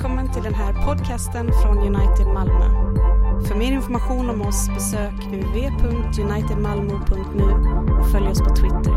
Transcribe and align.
Välkommen 0.00 0.32
till 0.32 0.42
den 0.42 0.54
här 0.54 0.86
podcasten 0.86 1.52
från 1.62 1.78
United 1.78 2.26
Malmö. 2.26 2.64
För 3.48 3.54
mer 3.54 3.72
information 3.72 4.30
om 4.30 4.42
oss 4.42 4.68
besök 4.68 5.12
uv.unitedmalmo.nu 5.32 7.44
och 8.00 8.10
följ 8.10 8.28
oss 8.28 8.38
på 8.38 8.56
Twitter. 8.56 8.94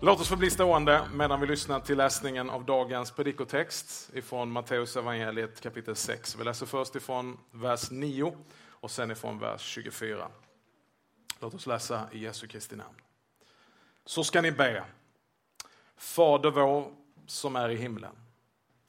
Låt 0.00 0.20
oss 0.20 0.28
få 0.28 0.36
bli 0.36 0.50
stående 0.50 1.02
medan 1.14 1.40
vi 1.40 1.46
lyssnar 1.46 1.80
till 1.80 1.96
läsningen 1.96 2.50
av 2.50 2.64
dagens 2.64 3.10
predikotext 3.10 4.10
ifrån 4.14 4.50
Matteus 4.50 4.96
evangeliet 4.96 5.60
kapitel 5.60 5.96
6. 5.96 6.36
Vi 6.38 6.44
läser 6.44 6.66
först 6.66 6.96
ifrån 6.96 7.38
vers 7.50 7.90
9 7.90 8.36
och 8.68 8.90
sen 8.90 9.10
ifrån 9.10 9.38
vers 9.38 9.60
24. 9.60 10.28
Låt 11.40 11.54
oss 11.54 11.66
läsa 11.66 12.08
i 12.12 12.18
Jesu 12.18 12.46
Kristi 12.46 12.76
namn. 12.76 12.94
Så 14.04 14.24
ska 14.24 14.40
ni 14.40 14.52
be. 14.52 14.84
Fader 16.04 16.50
vår 16.50 16.92
som 17.26 17.56
är 17.56 17.68
i 17.68 17.76
himlen. 17.76 18.16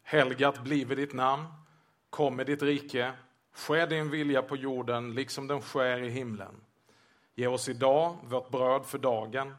Helgat 0.03 0.63
blive 0.63 0.95
ditt 0.95 1.13
namn. 1.13 1.45
Kom 2.09 2.35
med 2.35 2.45
ditt 2.45 2.61
rike. 2.61 3.13
Ske 3.53 3.85
din 3.85 4.09
vilja 4.09 4.41
på 4.41 4.55
jorden 4.55 5.13
liksom 5.13 5.47
den 5.47 5.61
sker 5.61 6.03
i 6.03 6.09
himlen. 6.09 6.61
Ge 7.35 7.47
oss 7.47 7.69
idag 7.69 8.17
vårt 8.23 8.49
bröd 8.49 8.85
för 8.85 8.97
dagen 8.97 9.55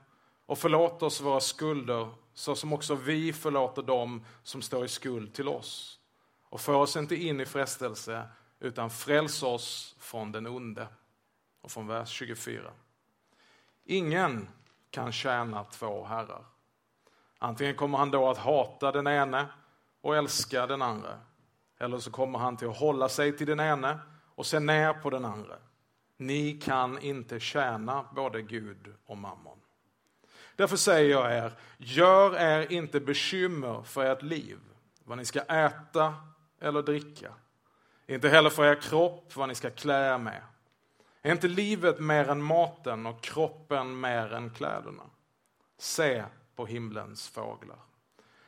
och 0.46 0.58
förlåt 0.58 1.02
oss 1.02 1.20
våra 1.20 1.40
skulder 1.40 2.08
så 2.34 2.54
som 2.54 2.72
också 2.72 2.94
vi 2.94 3.32
förlåter 3.32 3.82
dem 3.82 4.24
som 4.42 4.62
står 4.62 4.84
i 4.84 4.88
skuld 4.88 5.34
till 5.34 5.48
oss. 5.48 6.00
Och 6.42 6.60
för 6.60 6.74
oss 6.74 6.96
inte 6.96 7.16
in 7.16 7.40
i 7.40 7.46
frestelse 7.46 8.28
utan 8.60 8.90
fräls 8.90 9.42
oss 9.42 9.96
från 9.98 10.32
den 10.32 10.46
onde. 10.46 10.88
Och 11.60 11.70
från 11.70 11.86
vers 11.86 12.08
24. 12.08 12.72
Ingen 13.84 14.48
kan 14.90 15.12
tjäna 15.12 15.64
två 15.64 16.04
herrar. 16.04 16.55
Antingen 17.38 17.74
kommer 17.74 17.98
han 17.98 18.10
då 18.10 18.28
att 18.28 18.38
hata 18.38 18.92
den 18.92 19.06
ene 19.06 19.46
och 20.00 20.16
älska 20.16 20.66
den 20.66 20.82
andra. 20.82 21.18
Eller 21.78 21.98
så 21.98 22.10
kommer 22.10 22.38
han 22.38 22.56
till 22.56 22.68
att 22.68 22.78
hålla 22.78 23.08
sig 23.08 23.36
till 23.36 23.46
den 23.46 23.60
ene 23.60 23.98
och 24.34 24.46
se 24.46 24.60
ner 24.60 24.92
på 24.92 25.10
den 25.10 25.24
andra. 25.24 25.54
Ni 26.16 26.52
kan 26.52 26.98
inte 26.98 27.40
tjäna 27.40 28.04
både 28.14 28.42
Gud 28.42 28.94
och 29.06 29.18
mammon. 29.18 29.58
Därför 30.56 30.76
säger 30.76 31.10
jag 31.10 31.34
er, 31.34 31.52
gör 31.76 32.36
er 32.36 32.72
inte 32.72 33.00
bekymmer 33.00 33.82
för 33.82 34.04
ert 34.04 34.22
liv, 34.22 34.58
vad 35.04 35.18
ni 35.18 35.24
ska 35.24 35.40
äta 35.40 36.14
eller 36.60 36.82
dricka. 36.82 37.32
Inte 38.06 38.28
heller 38.28 38.50
för 38.50 38.64
er 38.64 38.80
kropp, 38.80 39.36
vad 39.36 39.48
ni 39.48 39.54
ska 39.54 39.70
klä 39.70 40.14
er 40.14 40.18
med. 40.18 40.42
Är 41.22 41.32
inte 41.32 41.48
livet 41.48 42.00
mer 42.00 42.28
än 42.28 42.42
maten 42.42 43.06
och 43.06 43.22
kroppen 43.22 44.00
mer 44.00 44.32
än 44.32 44.50
kläderna? 44.50 45.02
Se 45.78 46.24
på 46.56 46.66
himlens 46.66 47.28
fåglar. 47.28 47.78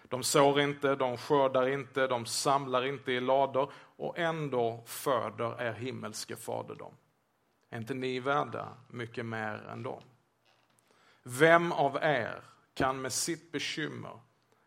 De 0.03 0.23
sår 0.23 0.61
inte, 0.61 0.95
de 0.95 1.17
skördar 1.17 1.69
inte, 1.69 2.07
de 2.07 2.27
samlar 2.27 2.85
inte 2.85 3.13
i 3.13 3.21
lador 3.21 3.73
och 3.75 4.19
ändå 4.19 4.83
föder 4.87 5.63
er 5.63 5.73
himmelske 5.73 6.37
fader 6.37 6.75
dem. 6.75 6.95
Är 7.71 7.79
inte 7.79 7.95
ni 7.95 8.21
värda 8.21 8.69
mycket 8.89 9.27
mer 9.27 9.55
än 9.55 9.83
dem? 9.83 10.03
Vem 11.23 11.73
av 11.73 11.97
er 11.97 12.43
kan 12.75 13.01
med 13.01 13.13
sitt 13.13 13.53
bekymmer 13.53 14.21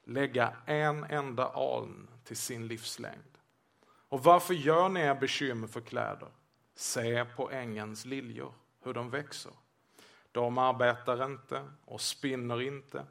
lägga 0.03 0.53
en 0.66 1.03
enda 1.03 1.47
aln 1.47 2.09
till 2.23 2.38
sin 2.38 2.67
livslängd? 2.67 3.38
Och 3.84 4.23
varför 4.23 4.53
gör 4.53 4.89
ni 4.89 5.00
er 5.00 5.16
bekymmer 5.16 5.67
för 5.67 5.81
kläder? 5.81 6.30
Se 6.75 7.25
på 7.25 7.52
ängens 7.52 8.06
liljor, 8.06 8.53
hur 8.84 8.94
de 8.94 9.09
växer. 9.09 9.52
De 10.31 10.58
arbetar 10.58 11.25
inte 11.25 11.64
och 11.86 12.02
spinner 12.02 12.62
inte. 12.62 13.06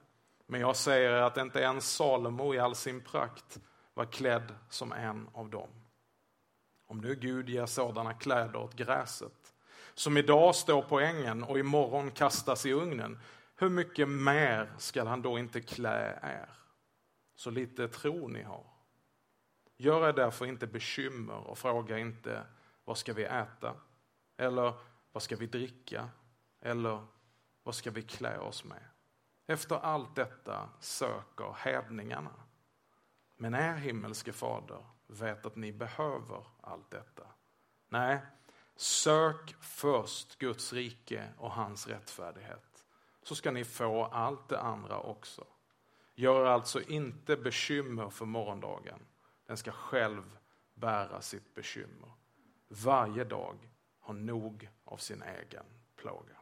Men 0.51 0.61
jag 0.61 0.77
säger 0.77 1.13
att 1.13 1.37
inte 1.37 1.61
ens 1.61 1.93
Salomo 1.93 2.55
i 2.55 2.59
all 2.59 2.75
sin 2.75 3.01
prakt 3.01 3.61
var 3.95 4.05
klädd 4.05 4.55
som 4.69 4.93
en 4.93 5.29
av 5.33 5.51
dem. 5.51 5.69
Om 6.87 6.99
nu 6.99 7.15
Gud 7.15 7.49
ger 7.49 7.67
sådana 7.67 8.15
kläder 8.15 8.57
åt 8.57 8.75
gräset, 8.75 9.55
som 9.95 10.17
idag 10.17 10.55
står 10.55 10.83
på 10.83 11.01
ängen 11.01 11.43
och 11.43 11.59
imorgon 11.59 12.11
kastas 12.11 12.67
i 12.67 12.73
ugnen, 12.73 13.19
hur 13.57 13.69
mycket 13.69 14.09
mer 14.09 14.73
skall 14.79 15.07
han 15.07 15.23
då 15.23 15.39
inte 15.39 15.61
klä 15.61 16.19
er? 16.23 16.49
Så 17.35 17.51
lite 17.51 17.89
tro 17.89 18.29
ni 18.29 18.43
har. 18.43 18.65
Gör 19.77 20.09
er 20.09 20.13
därför 20.13 20.47
inte 20.47 20.67
bekymmer 20.67 21.49
och 21.49 21.59
fråga 21.59 21.99
inte 21.99 22.43
vad 22.85 22.99
ska 22.99 23.13
vi 23.13 23.25
äta? 23.25 23.75
Eller 24.37 24.75
vad 25.13 25.23
ska 25.23 25.37
vi 25.37 25.47
dricka? 25.47 26.09
Eller 26.61 27.07
vad 27.63 27.75
ska 27.75 27.91
vi 27.91 28.03
klä 28.03 28.39
oss 28.39 28.65
med? 28.65 28.90
Efter 29.51 29.77
allt 29.77 30.17
detta 30.17 30.69
söker 30.81 31.57
hedningarna. 31.59 32.35
Men 33.37 33.55
er 33.55 33.75
himmelske 33.75 34.33
fader 34.33 34.87
vet 35.07 35.47
att 35.47 35.57
ni 35.57 35.73
behöver 35.73 36.47
allt 36.61 36.91
detta. 36.91 37.27
Nej, 37.89 38.21
sök 38.77 39.55
först 39.61 40.39
Guds 40.39 40.73
rike 40.73 41.29
och 41.39 41.53
hans 41.53 41.87
rättfärdighet 41.87 42.87
så 43.23 43.35
ska 43.35 43.51
ni 43.51 43.65
få 43.65 44.05
allt 44.05 44.49
det 44.49 44.61
andra 44.61 45.01
också. 45.01 45.47
Gör 46.15 46.45
alltså 46.45 46.83
inte 46.83 47.37
bekymmer 47.37 48.11
för 48.11 48.27
morgondagen. 48.27 49.07
Den 49.47 49.57
ska 49.57 49.73
själv 49.73 50.39
bära 50.75 51.21
sitt 51.21 51.55
bekymmer. 51.55 52.13
Varje 52.69 53.25
dag 53.25 53.71
har 54.01 54.15
nog 54.15 54.71
av 54.85 54.97
sin 54.97 55.23
egen 55.23 55.67
plåga. 55.97 56.40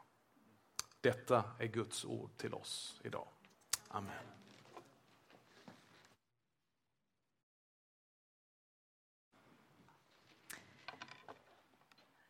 Detta 1.01 1.45
är 1.59 1.67
Guds 1.67 2.05
ord 2.05 2.37
till 2.37 2.55
oss 2.55 3.01
idag. 3.05 3.29
Amen. 3.89 4.39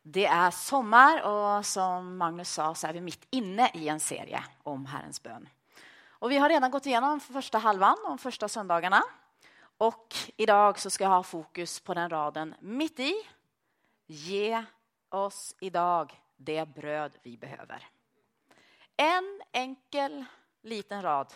Det 0.01 0.25
är 0.25 0.51
sommar 0.51 1.21
och 1.21 1.65
som 1.65 2.17
Magnus 2.17 2.49
sa 2.49 2.75
så 2.75 2.87
är 2.87 2.93
vi 2.93 3.01
mitt 3.01 3.27
inne 3.29 3.71
i 3.73 3.89
en 3.89 3.99
serie 3.99 4.43
om 4.63 4.85
Herrens 4.85 5.23
bön. 5.23 5.49
Och 6.09 6.31
vi 6.31 6.37
har 6.37 6.49
redan 6.49 6.71
gått 6.71 6.85
igenom 6.85 7.19
första 7.19 7.57
halvan, 7.57 7.97
de 8.03 8.17
första 8.17 8.47
söndagarna. 8.47 9.03
Och 9.77 10.15
idag 10.37 10.79
så 10.79 10.89
ska 10.89 11.03
jag 11.03 11.11
ha 11.11 11.23
fokus 11.23 11.79
på 11.79 11.93
den 11.93 12.09
raden 12.09 12.55
mitt 12.59 12.99
i. 12.99 13.13
Ge 14.05 14.63
oss 15.09 15.55
idag 15.59 16.23
det 16.37 16.65
bröd 16.65 17.17
vi 17.23 17.37
behöver. 17.37 17.89
En 19.01 19.41
enkel 19.51 20.25
liten 20.61 21.01
rad 21.01 21.33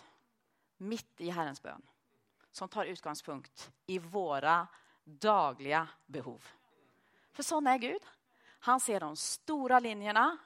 mitt 0.78 1.22
i 1.22 1.30
Herrens 1.30 1.62
bön 1.62 1.82
som 2.52 2.70
tar 2.70 2.86
utgångspunkt 2.86 3.72
i 3.86 4.00
våra 4.00 4.68
dagliga 5.04 5.88
behov. 6.06 6.44
För 7.32 7.44
sån 7.44 7.68
är 7.68 7.78
Gud. 7.78 8.02
Han 8.60 8.80
ser 8.80 9.00
de 9.00 9.16
stora 9.16 9.80
linjerna, 9.80 10.38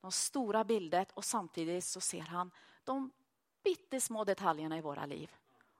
de 0.00 0.12
stora 0.12 0.64
bildet 0.64 1.10
och 1.12 1.24
samtidigt 1.24 1.84
så 1.84 2.00
ser 2.00 2.20
han 2.20 2.50
de 2.84 3.10
pyttesmå 3.64 4.24
detaljerna 4.24 4.78
i 4.78 4.80
våra 4.80 5.06
liv. 5.06 5.30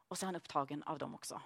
Och 0.09 0.19
så 0.19 0.25
är 0.25 0.27
han 0.27 0.37
upptagen 0.37 0.83
av 0.83 0.99
dem 0.99 1.15
också. 1.15 1.41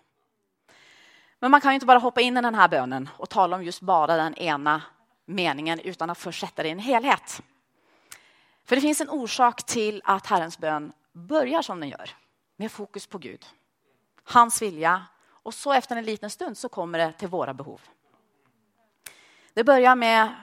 Men 1.38 1.50
man 1.50 1.60
kan 1.60 1.72
ju 1.72 1.74
inte 1.74 1.86
bara 1.86 1.98
hoppa 1.98 2.20
in 2.20 2.36
i 2.36 2.42
den 2.42 2.54
här 2.54 2.68
bönen 2.68 3.08
och 3.16 3.28
tala 3.28 3.56
om 3.56 3.64
just 3.64 3.80
bara 3.80 4.16
den 4.16 4.34
ena 4.34 4.82
meningen 5.24 5.80
utan 5.80 6.10
att 6.10 6.18
först 6.18 6.40
sätta 6.40 6.62
det 6.62 6.68
i 6.68 6.72
en 6.72 6.78
helhet. 6.78 7.42
För 8.68 8.76
det 8.76 8.82
finns 8.82 9.00
en 9.00 9.10
orsak 9.10 9.66
till 9.66 10.02
att 10.04 10.26
Herrens 10.26 10.58
bön 10.58 10.92
börjar 11.12 11.62
som 11.62 11.80
den 11.80 11.88
gör, 11.88 12.10
med 12.56 12.72
fokus 12.72 13.06
på 13.06 13.18
Gud, 13.18 13.46
hans 14.24 14.62
vilja 14.62 15.06
och 15.26 15.54
så 15.54 15.72
efter 15.72 15.96
en 15.96 16.04
liten 16.04 16.30
stund 16.30 16.58
så 16.58 16.68
kommer 16.68 16.98
det 16.98 17.12
till 17.12 17.28
våra 17.28 17.54
behov. 17.54 17.80
Det 19.54 19.64
börjar 19.64 19.96
med 19.96 20.34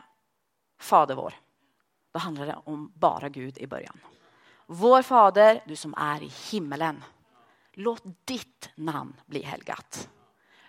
Fader 0.80 1.16
vår. 1.16 1.34
Då 2.12 2.20
handlar 2.20 2.46
det 2.46 2.56
om 2.64 2.92
bara 2.96 3.30
Gud 3.30 3.58
i 3.58 3.68
början. 3.68 4.00
Vår 4.66 5.02
Fader, 5.02 5.64
du 5.66 5.76
som 5.76 5.94
är 5.98 6.24
i 6.24 6.32
himmelen. 6.52 7.04
Låt 7.74 8.04
ditt 8.26 8.70
namn 8.76 9.22
bli 9.26 9.44
helgat. 9.44 10.10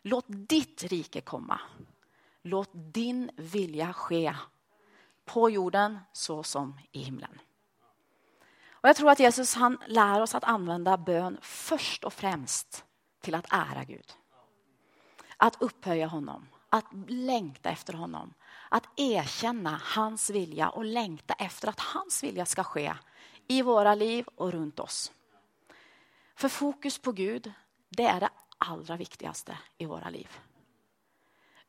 Låt 0.03 0.25
ditt 0.29 0.85
rike 0.85 1.21
komma. 1.21 1.61
Låt 2.43 2.71
din 2.73 3.31
vilja 3.37 3.93
ske 3.93 4.35
på 5.25 5.51
jorden 5.51 5.99
så 6.13 6.43
som 6.43 6.81
i 6.93 7.03
himlen. 7.03 7.39
Och 8.81 8.89
jag 8.89 8.97
tror 8.97 9.11
att 9.11 9.21
Jesus 9.21 9.55
han 9.55 9.79
lär 9.87 10.21
oss 10.21 10.35
att 10.35 10.45
använda 10.45 10.97
bön 10.97 11.39
först 11.43 12.05
och 12.05 12.13
främst 12.13 12.85
till 13.21 13.35
att 13.35 13.47
ära 13.51 13.85
Gud. 13.85 14.13
Att 15.37 15.63
upphöja 15.63 16.07
honom, 16.07 16.49
att 16.69 16.87
längta 17.09 17.71
efter 17.71 17.93
honom. 17.93 18.35
Att 18.69 18.85
erkänna 18.97 19.81
hans 19.85 20.31
vilja 20.31 20.69
och 20.69 20.85
längta 20.85 21.35
efter 21.35 21.69
att 21.69 21.81
hans 21.81 22.25
vilja 22.25 22.47
ska 22.47 22.65
ske 22.65 22.95
i 23.49 23.63
våra 23.63 23.95
liv 23.95 24.27
och 24.35 24.53
runt 24.53 24.81
oss. 24.81 25.13
För 26.37 26.49
fokus 26.49 26.99
på 26.99 27.13
Gud, 27.13 27.53
det 27.89 28.07
är 28.07 28.21
det 28.21 28.31
allra 28.59 28.97
viktigaste 28.97 29.59
i 29.79 29.87
våra 29.87 30.11
liv. 30.11 30.29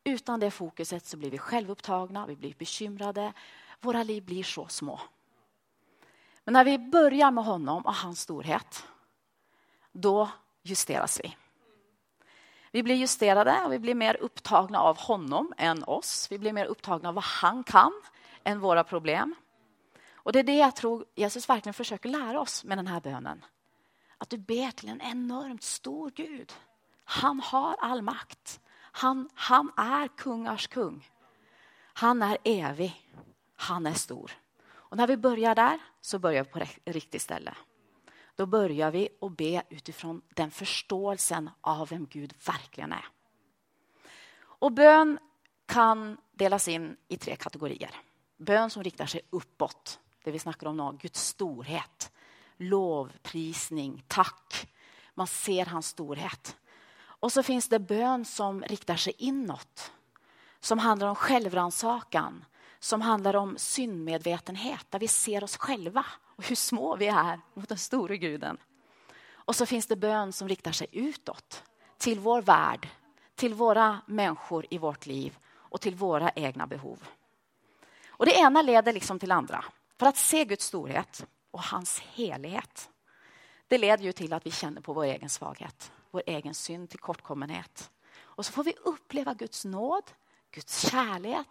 Utan 0.03 0.39
det 0.39 0.51
fokuset 0.51 1.05
så 1.05 1.17
blir 1.17 1.31
vi 1.31 1.37
självupptagna, 1.37 2.27
vi 2.27 2.35
blir 2.35 2.53
bekymrade. 2.53 3.33
Våra 3.81 4.03
liv 4.03 4.25
blir 4.25 4.43
så 4.43 4.67
små. 4.67 4.99
Men 6.47 6.53
när 6.53 6.63
vi 6.63 6.77
börjar 6.77 7.31
med 7.31 7.43
honom 7.43 7.85
och 7.85 7.93
hans 7.93 8.21
storhet, 8.21 8.87
då 9.91 10.29
justeras 10.63 11.19
vi. 11.23 11.37
Vi 12.71 12.83
blir 12.83 12.95
justerade 12.95 13.61
och 13.65 13.73
vi 13.73 13.79
blir 13.79 13.95
mer 13.95 14.17
upptagna 14.17 14.79
av 14.79 14.97
honom 14.97 15.53
än 15.57 15.83
oss. 15.83 16.27
Vi 16.31 16.39
blir 16.39 16.53
mer 16.53 16.65
upptagna 16.65 17.09
av 17.09 17.15
vad 17.15 17.23
han 17.23 17.63
kan 17.63 17.91
än 18.43 18.59
våra 18.59 18.83
problem. 18.83 19.35
Och 20.13 20.31
Det 20.31 20.39
är 20.39 20.43
det 20.43 20.57
jag 20.57 20.75
tror 20.75 21.05
Jesus 21.15 21.49
verkligen 21.49 21.73
försöker 21.73 22.09
lära 22.09 22.39
oss 22.39 22.63
med 22.63 22.77
den 22.77 22.87
här 22.87 23.01
bönen. 23.01 23.45
Att 24.17 24.29
du 24.29 24.37
ber 24.37 24.71
till 24.71 24.89
en 24.89 25.01
enormt 25.01 25.63
stor 25.63 26.11
Gud. 26.15 26.53
Han 27.03 27.39
har 27.39 27.75
all 27.79 28.01
makt. 28.01 28.59
Han, 28.77 29.29
han 29.33 29.71
är 29.77 30.07
kungars 30.07 30.67
kung. 30.67 31.09
Han 31.93 32.21
är 32.21 32.37
evig. 32.43 33.09
Han 33.55 33.85
är 33.85 33.93
stor. 33.93 34.31
Och 34.89 34.97
när 34.97 35.07
vi 35.07 35.17
börjar 35.17 35.55
där 35.55 35.79
så 36.01 36.19
börjar 36.19 36.43
vi 36.43 36.49
på 36.49 36.65
riktigt 36.85 37.21
ställe. 37.21 37.53
Då 38.35 38.45
börjar 38.45 38.91
vi 38.91 39.09
att 39.21 39.37
be 39.37 39.63
utifrån 39.69 40.21
den 40.27 40.51
förståelsen 40.51 41.49
av 41.61 41.89
vem 41.89 42.05
Gud 42.05 42.33
verkligen 42.45 42.91
är. 42.91 43.05
Och 44.39 44.71
bön 44.71 45.19
kan 45.65 46.17
delas 46.31 46.67
in 46.67 46.97
i 47.07 47.17
tre 47.17 47.35
kategorier. 47.35 47.91
Bön 48.37 48.69
som 48.69 48.83
riktar 48.83 49.05
sig 49.05 49.21
uppåt, 49.29 49.99
det 50.23 50.31
vi 50.31 50.39
snackar 50.39 50.67
om 50.67 50.77
nu, 50.77 50.97
Guds 51.01 51.27
storhet. 51.27 52.11
Lovprisning, 52.57 54.03
tack. 54.07 54.69
Man 55.13 55.27
ser 55.27 55.65
hans 55.65 55.87
storhet. 55.87 56.57
Och 56.97 57.31
så 57.31 57.43
finns 57.43 57.69
det 57.69 57.79
bön 57.79 58.25
som 58.25 58.61
riktar 58.63 58.95
sig 58.95 59.13
inåt. 59.17 59.91
Som 60.59 60.79
handlar 60.79 61.07
om 61.07 61.15
självrannsakan, 61.15 62.45
som 62.79 63.01
handlar 63.01 63.35
om 63.35 63.57
syndmedvetenhet, 63.57 64.85
där 64.89 64.99
vi 64.99 65.07
ser 65.07 65.43
oss 65.43 65.57
själva 65.57 66.05
och 66.35 66.47
hur 66.47 66.55
små 66.55 66.95
vi 66.95 67.07
är 67.07 67.41
mot 67.53 67.69
den 67.69 67.77
store 67.77 68.17
guden. 68.17 68.57
Och 69.31 69.55
så 69.55 69.65
finns 69.65 69.87
det 69.87 69.95
bön 69.95 70.33
som 70.33 70.49
riktar 70.49 70.71
sig 70.71 70.87
utåt, 70.91 71.63
till 71.97 72.19
vår 72.19 72.41
värld, 72.41 72.89
till 73.35 73.53
våra 73.53 74.01
människor 74.05 74.65
i 74.69 74.77
vårt 74.77 75.05
liv 75.05 75.37
och 75.47 75.81
till 75.81 75.95
våra 75.95 76.31
egna 76.35 76.67
behov. 76.67 77.03
Och 78.07 78.25
Det 78.25 78.39
ena 78.39 78.61
leder 78.61 78.93
liksom 78.93 79.19
till 79.19 79.31
andra. 79.31 79.65
För 79.99 80.05
att 80.05 80.17
se 80.17 80.45
Guds 80.45 80.65
storhet 80.65 81.25
och 81.51 81.63
hans 81.63 81.99
helighet, 81.99 82.89
det 83.67 83.77
leder 83.77 84.03
ju 84.03 84.11
till 84.11 84.33
att 84.33 84.45
vi 84.45 84.51
känner 84.51 84.81
på 84.81 84.93
vår 84.93 85.03
egen 85.03 85.29
svaghet, 85.29 85.91
vår 86.11 86.23
egen 86.25 86.53
synd, 86.53 86.89
tillkortkommenhet. 86.89 87.91
Och 88.19 88.45
så 88.45 88.51
får 88.51 88.63
vi 88.63 88.73
uppleva 88.83 89.33
Guds 89.33 89.65
nåd, 89.65 90.03
Guds 90.51 90.89
kärlek 90.89 91.47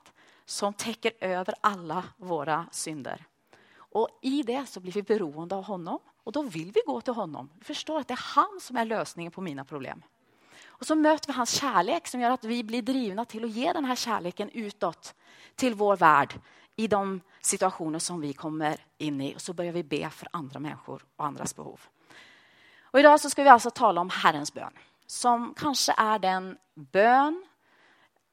som 0.46 0.72
täcker 0.72 1.12
över 1.20 1.54
alla 1.60 2.04
våra 2.16 2.66
synder. 2.72 3.24
Och 3.78 4.08
I 4.22 4.42
det 4.42 4.66
så 4.66 4.80
blir 4.80 4.92
vi 4.92 5.02
beroende 5.02 5.54
av 5.54 5.64
honom 5.64 5.98
och 6.24 6.32
då 6.32 6.42
vill 6.42 6.72
vi 6.72 6.80
gå 6.86 7.00
till 7.00 7.12
honom. 7.12 7.50
Vi 7.58 7.64
förstår 7.64 8.00
att 8.00 8.08
det 8.08 8.14
är 8.14 8.34
han 8.34 8.60
som 8.60 8.76
är 8.76 8.84
lösningen 8.84 9.32
på 9.32 9.40
mina 9.40 9.64
problem. 9.64 10.02
Och 10.66 10.86
så 10.86 10.94
möter 10.94 11.26
vi 11.26 11.32
hans 11.32 11.50
kärlek 11.50 12.06
som 12.06 12.20
gör 12.20 12.30
att 12.30 12.44
vi 12.44 12.64
blir 12.64 12.82
drivna 12.82 13.24
till 13.24 13.44
att 13.44 13.50
ge 13.50 13.72
den 13.72 13.84
här 13.84 13.96
kärleken 13.96 14.50
utåt 14.50 15.14
till 15.54 15.74
vår 15.74 15.96
värld 15.96 16.40
i 16.76 16.86
de 16.86 17.20
situationer 17.40 17.98
som 17.98 18.20
vi 18.20 18.32
kommer 18.32 18.76
in 18.98 19.20
i. 19.20 19.36
Och 19.36 19.40
så 19.40 19.52
börjar 19.52 19.72
vi 19.72 19.82
be 19.82 20.10
för 20.10 20.28
andra 20.30 20.60
människor 20.60 21.04
och 21.16 21.24
andras 21.24 21.56
behov. 21.56 21.80
Och 22.80 23.00
idag 23.00 23.20
så 23.20 23.30
ska 23.30 23.42
vi 23.42 23.48
alltså 23.48 23.70
tala 23.70 24.00
om 24.00 24.10
Herrens 24.10 24.54
bön 24.54 24.72
som 25.06 25.54
kanske 25.56 25.94
är 25.96 26.18
den 26.18 26.58
bön 26.74 27.44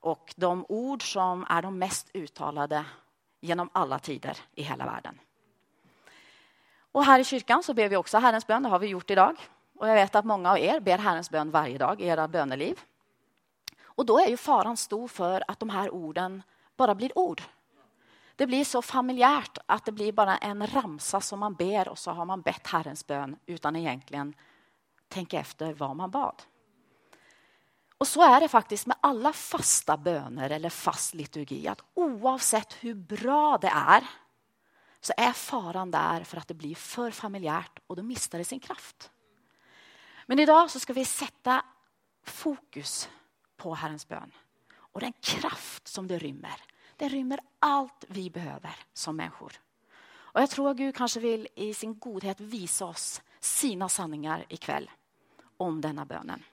och 0.03 0.33
de 0.35 0.65
ord 0.69 1.13
som 1.13 1.45
är 1.49 1.61
de 1.61 1.79
mest 1.79 2.09
uttalade 2.13 2.85
genom 3.39 3.69
alla 3.71 3.99
tider 3.99 4.37
i 4.55 4.63
hela 4.63 4.85
världen. 4.85 5.19
Och 6.91 7.05
här 7.05 7.19
i 7.19 7.23
kyrkan 7.23 7.63
så 7.63 7.73
ber 7.73 7.89
vi 7.89 7.95
också 7.95 8.17
Herrens 8.17 8.47
bön, 8.47 8.63
det 8.63 8.69
har 8.69 8.79
vi 8.79 8.87
gjort 8.87 9.09
idag. 9.09 9.35
Och 9.75 9.89
jag 9.89 9.95
vet 9.95 10.15
att 10.15 10.25
många 10.25 10.51
av 10.51 10.59
er 10.59 10.79
ber 10.79 10.97
Herrens 10.97 11.29
bön 11.29 11.51
varje 11.51 11.77
dag 11.77 12.01
i 12.01 12.05
era 12.05 12.27
böneliv. 12.27 12.79
Och 13.83 14.05
då 14.05 14.19
är 14.19 14.27
ju 14.27 14.37
faran 14.37 14.77
stor 14.77 15.07
för 15.07 15.43
att 15.47 15.59
de 15.59 15.69
här 15.69 15.93
orden 15.93 16.43
bara 16.75 16.95
blir 16.95 17.17
ord. 17.17 17.41
Det 18.35 18.47
blir 18.47 18.65
så 18.65 18.81
familjärt 18.81 19.57
att 19.65 19.85
det 19.85 19.91
blir 19.91 20.11
bara 20.11 20.37
en 20.37 20.67
ramsa 20.67 21.21
som 21.21 21.39
man 21.39 21.53
ber 21.53 21.87
och 21.87 21.97
så 21.97 22.11
har 22.11 22.25
man 22.25 22.41
bett 22.41 22.67
Herrens 22.67 23.07
bön 23.07 23.35
utan 23.45 23.75
egentligen 23.75 24.33
tänka 25.07 25.39
efter 25.39 25.73
vad 25.73 25.95
man 25.95 26.11
bad. 26.11 26.41
Och 28.03 28.07
så 28.07 28.21
är 28.21 28.39
det 28.39 28.47
faktiskt 28.47 28.85
med 28.85 28.97
alla 29.01 29.33
fasta 29.33 29.97
böner 29.97 30.49
eller 30.49 30.69
fast 30.69 31.13
liturgi. 31.13 31.67
Att 31.67 31.81
oavsett 31.93 32.73
hur 32.73 32.93
bra 32.93 33.57
det 33.57 33.67
är 33.67 34.07
så 35.01 35.13
är 35.17 35.31
faran 35.31 35.91
där 35.91 36.23
för 36.23 36.37
att 36.37 36.47
det 36.47 36.53
blir 36.53 36.75
för 36.75 37.11
familjärt 37.11 37.79
och 37.87 37.95
då 37.95 38.03
mister 38.03 38.37
det 38.37 38.45
sin 38.45 38.59
kraft. 38.59 39.11
Men 40.25 40.39
idag 40.39 40.71
så 40.71 40.79
ska 40.79 40.93
vi 40.93 41.05
sätta 41.05 41.65
fokus 42.23 43.09
på 43.57 43.75
Herrens 43.75 44.07
bön 44.07 44.31
och 44.75 44.99
den 44.99 45.13
kraft 45.21 45.87
som 45.87 46.07
det 46.07 46.17
rymmer. 46.17 46.61
Det 46.97 47.07
rymmer 47.07 47.39
allt 47.59 48.05
vi 48.07 48.29
behöver 48.29 48.75
som 48.93 49.15
människor. 49.15 49.53
Och 50.05 50.41
jag 50.41 50.49
tror 50.49 50.69
att 50.69 50.77
Gud 50.77 50.95
kanske 50.95 51.19
vill 51.19 51.47
i 51.55 51.73
sin 51.73 51.99
godhet 51.99 52.39
visa 52.39 52.85
oss 52.85 53.21
sina 53.39 53.89
sanningar 53.89 54.45
ikväll 54.49 54.91
om 55.57 55.81
denna 55.81 56.05
bönen. 56.05 56.43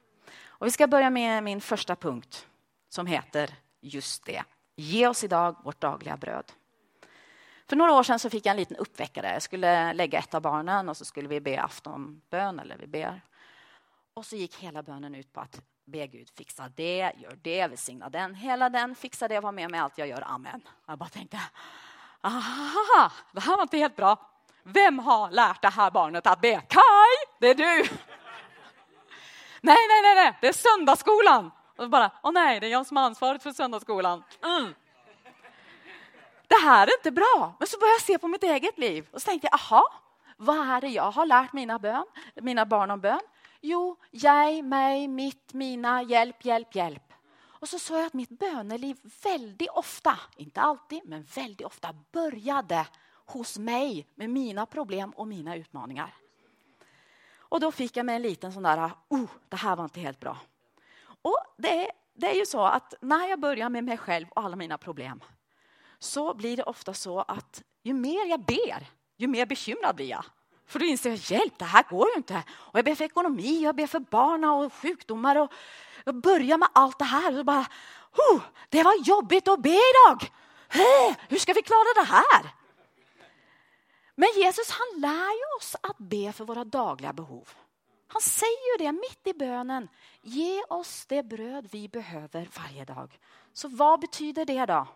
Och 0.61 0.67
vi 0.67 0.71
ska 0.71 0.87
börja 0.87 1.11
med 1.11 1.43
min 1.43 1.61
första 1.61 1.97
punkt 1.97 2.47
som 2.89 3.07
heter 3.07 3.55
just 3.81 4.25
det. 4.25 4.43
Ge 4.77 5.07
oss 5.07 5.25
idag 5.25 5.57
vårt 5.65 5.81
dagliga 5.81 6.17
bröd. 6.17 6.53
För 7.69 7.77
några 7.77 7.93
år 7.93 8.03
sedan 8.03 8.19
så 8.19 8.31
fick 8.31 8.47
jag 8.47 8.51
en 8.51 8.57
liten 8.57 8.77
uppväckare. 8.77 9.33
Jag 9.33 9.43
skulle 9.43 9.93
lägga 9.93 10.19
ett 10.19 10.35
av 10.35 10.43
barnen 10.43 10.89
och 10.89 10.97
så 10.97 11.05
skulle 11.05 11.29
vi 11.29 11.41
be 11.41 11.63
aftonbön, 11.63 12.59
eller 12.59 12.77
vi 12.77 12.87
ber. 12.87 13.21
Och 14.15 14.27
så 14.27 14.37
gick 14.37 14.57
hela 14.57 14.83
bönen 14.83 15.15
ut 15.15 15.33
på 15.33 15.41
att 15.41 15.63
be 15.85 16.07
Gud 16.07 16.31
fixa 16.31 16.69
det, 16.75 17.13
gör 17.17 17.39
det, 17.43 17.67
välsigna 17.67 18.09
den, 18.09 18.35
hela 18.35 18.69
den, 18.69 18.95
fixa 18.95 19.29
det, 19.29 19.41
var 19.41 19.53
med 19.53 19.71
med 19.71 19.83
allt 19.83 19.99
jag 19.99 20.09
gör, 20.09 20.25
amen. 20.27 20.61
Jag 20.87 20.99
bara 20.99 21.09
tänkte, 21.09 21.41
aha, 22.21 23.13
det 23.33 23.41
här 23.41 23.57
var 23.57 23.63
inte 23.63 23.79
helt 23.79 23.97
bra. 23.97 24.31
Vem 24.63 24.99
har 24.99 25.31
lärt 25.31 25.63
det 25.63 25.69
här 25.69 25.91
barnet 25.91 26.27
att 26.27 26.41
be? 26.41 26.61
Kai, 26.69 27.37
det 27.41 27.51
är 27.51 27.55
du! 27.55 27.89
Nej, 29.61 29.77
nej, 29.89 30.03
nej, 30.03 30.15
nej, 30.15 30.39
det 30.41 30.49
är 30.49 30.53
söndagsskolan. 30.53 31.51
Och 31.77 31.91
bara, 31.91 32.11
åh 32.23 32.33
nej, 32.33 32.61
det 32.61 32.67
är 32.67 32.71
jag 32.71 32.87
som 32.87 32.97
har 32.97 33.05
ansvaret 33.05 33.43
för 33.43 33.53
söndagsskolan. 33.53 34.25
Mm 34.45 34.75
det 36.51 36.67
här 36.67 36.87
är 36.87 36.99
inte 36.99 37.11
bra. 37.11 37.55
Men 37.59 37.69
så 37.69 37.79
började 37.79 37.95
jag 37.95 38.03
se 38.03 38.19
på 38.19 38.29
mitt 38.29 38.43
eget 38.43 38.79
liv 38.79 39.07
och 39.11 39.23
så 39.23 39.27
tänkte 39.27 39.49
jag, 39.51 39.61
aha, 39.61 39.85
vad 40.37 40.69
är 40.69 40.81
det 40.81 40.89
jag 40.89 41.11
har 41.11 41.27
lärt 41.27 41.53
mina, 41.53 41.79
bön, 41.79 42.05
mina 42.35 42.67
barn 42.67 42.91
om 42.91 43.01
bön? 43.01 43.21
Jo, 43.61 43.97
jag, 44.11 44.65
mig, 44.65 45.09
mitt, 45.09 45.53
mina, 45.53 46.03
hjälp, 46.03 46.45
hjälp, 46.45 46.75
hjälp. 46.75 47.13
Och 47.43 47.69
så 47.69 47.79
såg 47.79 47.99
jag 47.99 48.07
att 48.07 48.13
mitt 48.13 48.39
böneliv 48.39 48.97
väldigt 49.23 49.71
ofta, 49.71 50.19
inte 50.37 50.61
alltid, 50.61 51.01
men 51.05 51.23
väldigt 51.35 51.67
ofta 51.67 51.95
började 52.13 52.87
hos 53.27 53.59
mig 53.59 54.07
med 54.15 54.31
mina 54.31 54.67
problem 54.67 55.11
och 55.11 55.29
mina 55.29 55.57
utmaningar. 55.57 56.15
Och 57.51 57.61
då 57.61 57.73
fick 57.73 57.97
jag 57.97 58.07
mig 58.07 58.17
en 58.17 58.23
liten 58.23 58.53
sån 58.53 58.63
där, 58.63 58.91
oh, 59.09 59.29
det 59.49 59.57
här 59.57 59.77
var 59.77 59.85
inte 59.85 60.01
helt 60.01 60.21
bra. 60.21 60.39
Och 61.23 61.39
det, 61.57 61.91
det 62.15 62.31
är 62.31 62.35
ju 62.35 62.47
så 62.47 62.65
att 62.65 62.95
när 63.01 63.29
jag 63.29 63.41
börjar 63.41 63.69
med 63.69 63.85
mig 63.85 63.99
själv 63.99 64.27
och 64.31 64.43
alla 64.43 64.57
mina 64.57 64.79
problem 64.79 65.21
så 65.99 66.35
blir 66.35 66.57
det 66.57 66.63
ofta 66.63 66.95
så 66.95 67.21
att 67.21 67.63
ju 67.83 67.95
mer 67.95 68.27
jag 68.27 68.41
ber, 68.41 68.87
ju 69.17 69.27
mer 69.27 69.47
bekymrad 69.47 69.97
blir 69.97 70.07
jag. 70.07 70.25
För 70.67 70.79
då 70.79 70.85
inser 70.85 71.11
jag, 71.11 71.19
hjälp, 71.19 71.59
det 71.59 71.65
här 71.65 71.85
går 71.91 72.09
ju 72.09 72.15
inte. 72.17 72.43
Och 72.51 72.79
jag 72.79 72.85
ber 72.85 72.95
för 72.95 73.05
ekonomi, 73.05 73.63
jag 73.63 73.77
ber 73.77 73.87
för 73.87 74.01
barn 74.01 74.45
och 74.45 74.73
sjukdomar 74.73 75.37
och 75.37 75.53
jag 76.05 76.21
börjar 76.21 76.59
med 76.59 76.69
allt 76.73 76.99
det 76.99 77.05
här. 77.05 77.39
Och 77.39 77.45
bara, 77.45 77.67
oh, 78.33 78.41
det 78.69 78.83
var 78.83 78.95
jobbigt 79.05 79.49
att 79.49 79.63
be 79.63 79.69
idag. 79.69 80.31
Hey, 80.69 81.15
hur 81.29 81.39
ska 81.39 81.53
vi 81.53 81.63
klara 81.63 81.95
det 82.05 82.07
här? 82.07 82.60
Men 84.21 84.29
Jesus 84.37 84.71
han 84.71 85.01
lär 85.01 85.31
ju 85.31 85.57
oss 85.59 85.77
att 85.81 85.99
be 85.99 86.33
för 86.33 86.45
våra 86.45 86.65
dagliga 86.65 87.13
behov. 87.13 87.49
Han 88.07 88.23
säger 88.23 88.73
ju 88.73 88.85
det 88.85 88.93
mitt 88.93 89.27
i 89.27 89.39
bönen. 89.39 89.89
Ge 90.23 90.63
oss 90.63 91.07
det 91.07 91.23
bröd 91.23 91.69
vi 91.71 91.89
behöver 91.89 92.49
varje 92.57 92.85
dag. 92.85 93.19
Så 93.53 93.69
vad 93.69 94.01
betyder 94.01 94.45
det 94.45 94.67
då? 94.67 94.87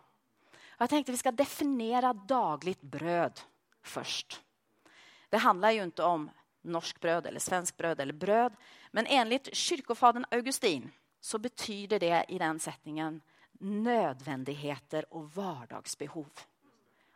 Jag 0.77 0.89
tänkte 0.89 1.11
vi 1.11 1.17
ska 1.17 1.31
definiera 1.31 2.13
dagligt 2.13 2.81
bröd 2.81 3.39
först. 3.83 4.41
Det 5.29 5.37
handlar 5.37 5.71
ju 5.71 5.83
inte 5.83 6.03
om 6.03 6.29
norsk 6.61 6.99
bröd 6.99 7.25
eller 7.25 7.39
svensk 7.39 7.77
bröd 7.77 7.99
eller 7.99 8.13
bröd. 8.13 8.55
Men 8.91 9.05
enligt 9.05 9.55
kyrkofadern 9.55 10.25
Augustin 10.31 10.91
så 11.19 11.37
betyder 11.37 11.99
det 11.99 12.25
i 12.27 12.37
den 12.37 12.59
sättningen 12.59 13.21
nödvändigheter 13.59 15.13
och 15.13 15.31
vardagsbehov. 15.31 16.29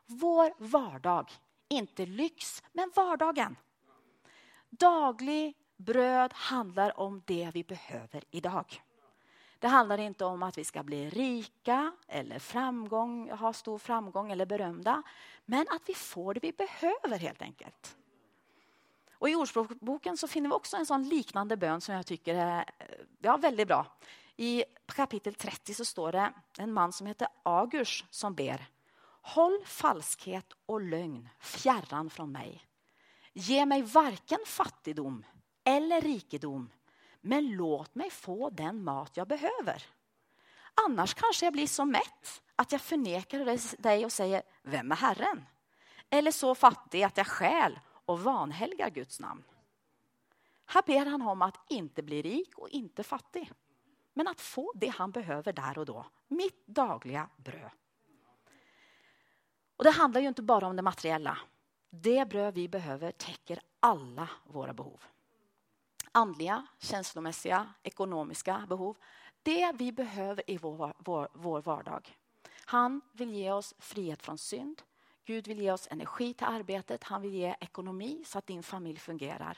Vår 0.06 0.54
vardag, 0.58 1.32
inte 1.70 2.06
lyx, 2.06 2.64
men 2.74 2.92
vardagen. 2.96 3.56
Daglig 4.70 5.58
bröd 5.78 6.34
handlar 6.34 7.00
om 7.00 7.24
det 7.26 7.52
vi 7.54 7.64
behöver 7.64 8.24
idag. 8.32 8.84
Det 9.60 9.68
handlar 9.68 9.98
inte 9.98 10.26
om 10.26 10.44
att 10.44 10.58
vi 10.58 10.64
ska 10.64 10.84
bli 10.84 11.10
rika 11.10 11.92
eller 12.08 12.40
framgång, 12.40 13.32
ha 13.32 13.54
stor 13.54 13.78
framgång 13.78 14.32
eller 14.32 14.46
berömda. 14.46 15.04
Men 15.46 15.66
att 15.70 15.82
vi 15.90 15.94
får 15.94 16.34
det 16.34 16.40
vi 16.40 16.52
behöver 16.52 17.18
helt 17.20 17.42
enkelt. 17.42 17.98
Och 19.14 19.30
I 19.30 19.36
Ordspråksboken 19.36 20.18
så 20.18 20.28
finner 20.28 20.50
vi 20.50 20.56
också 20.56 20.78
en 20.78 20.86
sån 20.86 21.10
liknande 21.10 21.58
bön 21.58 21.82
som 21.82 21.96
jag 21.96 22.06
tycker 22.06 22.36
är 22.36 22.66
ja, 23.22 23.38
väldigt 23.38 23.68
bra. 23.68 23.86
I 24.36 24.64
kapitel 24.86 25.34
30 25.34 25.74
så 25.74 25.86
står 25.86 26.12
det 26.12 26.34
en 26.58 26.74
man 26.74 26.94
som 26.94 27.08
heter 27.08 27.28
Agurs 27.44 28.06
som 28.10 28.36
ber. 28.36 28.68
Håll 29.30 29.66
falskhet 29.66 30.54
och 30.66 30.82
lögn 30.82 31.30
fjärran 31.40 32.10
från 32.10 32.32
mig. 32.32 32.68
Ge 33.34 33.66
mig 33.66 33.82
varken 33.82 34.40
fattigdom 34.46 35.26
eller 35.64 36.02
rikedom, 36.02 36.72
men 37.22 37.52
låt 37.52 37.96
mig 37.96 38.10
få 38.10 38.50
den 38.50 38.84
mat 38.84 39.18
jag 39.18 39.28
behöver. 39.28 39.86
Annars 40.86 41.14
kanske 41.14 41.46
jag 41.46 41.54
blir 41.54 41.68
så 41.68 41.86
mätt 41.86 42.42
att 42.56 42.72
jag 42.72 42.82
förnekar 42.82 43.82
dig 43.82 44.06
och 44.06 44.12
säger, 44.12 44.42
vem 44.64 44.92
är 44.92 44.96
Herren? 44.96 45.46
Eller 46.10 46.32
så 46.32 46.56
fattig 46.56 47.04
att 47.04 47.18
jag 47.18 47.28
skäl 47.28 47.80
och 48.06 48.24
vanhelgar 48.24 48.90
Guds 48.90 49.20
namn. 49.20 49.44
Här 50.66 50.84
ber 50.86 51.06
han 51.06 51.22
om 51.22 51.42
att 51.42 51.72
inte 51.72 52.04
bli 52.04 52.22
rik 52.22 52.58
och 52.58 52.70
inte 52.70 53.04
fattig, 53.04 53.52
men 54.14 54.28
att 54.28 54.42
få 54.42 54.74
det 54.76 54.88
han 54.88 55.12
behöver 55.12 55.54
där 55.54 55.78
och 55.78 55.86
då, 55.86 56.06
mitt 56.28 56.68
dagliga 56.68 57.30
bröd. 57.38 57.72
Och 59.80 59.86
Det 59.86 59.92
handlar 59.92 60.22
ju 60.22 60.28
inte 60.28 60.42
bara 60.42 60.68
om 60.68 60.76
det 60.76 60.82
materiella. 60.82 61.38
Det 61.90 62.30
bröd 62.30 62.54
vi 62.54 62.68
behöver 62.68 63.12
täcker 63.12 63.60
alla 63.80 64.30
våra 64.44 64.74
behov. 64.74 65.02
Andliga, 66.12 66.68
känslomässiga, 66.80 67.74
ekonomiska 67.84 68.66
behov. 68.70 68.98
Det 69.44 69.72
vi 69.76 69.92
behöver 69.92 70.52
i 70.52 70.58
vår, 70.58 70.94
vår, 70.98 71.30
vår 71.34 71.62
vardag. 71.62 72.18
Han 72.66 73.02
vill 73.14 73.34
ge 73.34 73.52
oss 73.52 73.74
frihet 73.78 74.24
från 74.24 74.38
synd. 74.38 74.82
Gud 75.26 75.48
vill 75.48 75.62
ge 75.62 75.72
oss 75.72 75.88
energi 75.92 76.34
till 76.34 76.48
arbetet. 76.48 77.04
Han 77.04 77.22
vill 77.22 77.34
ge 77.34 77.56
ekonomi 77.60 78.24
så 78.26 78.38
att 78.38 78.48
din 78.48 78.64
familj 78.64 79.00
fungerar. 79.00 79.58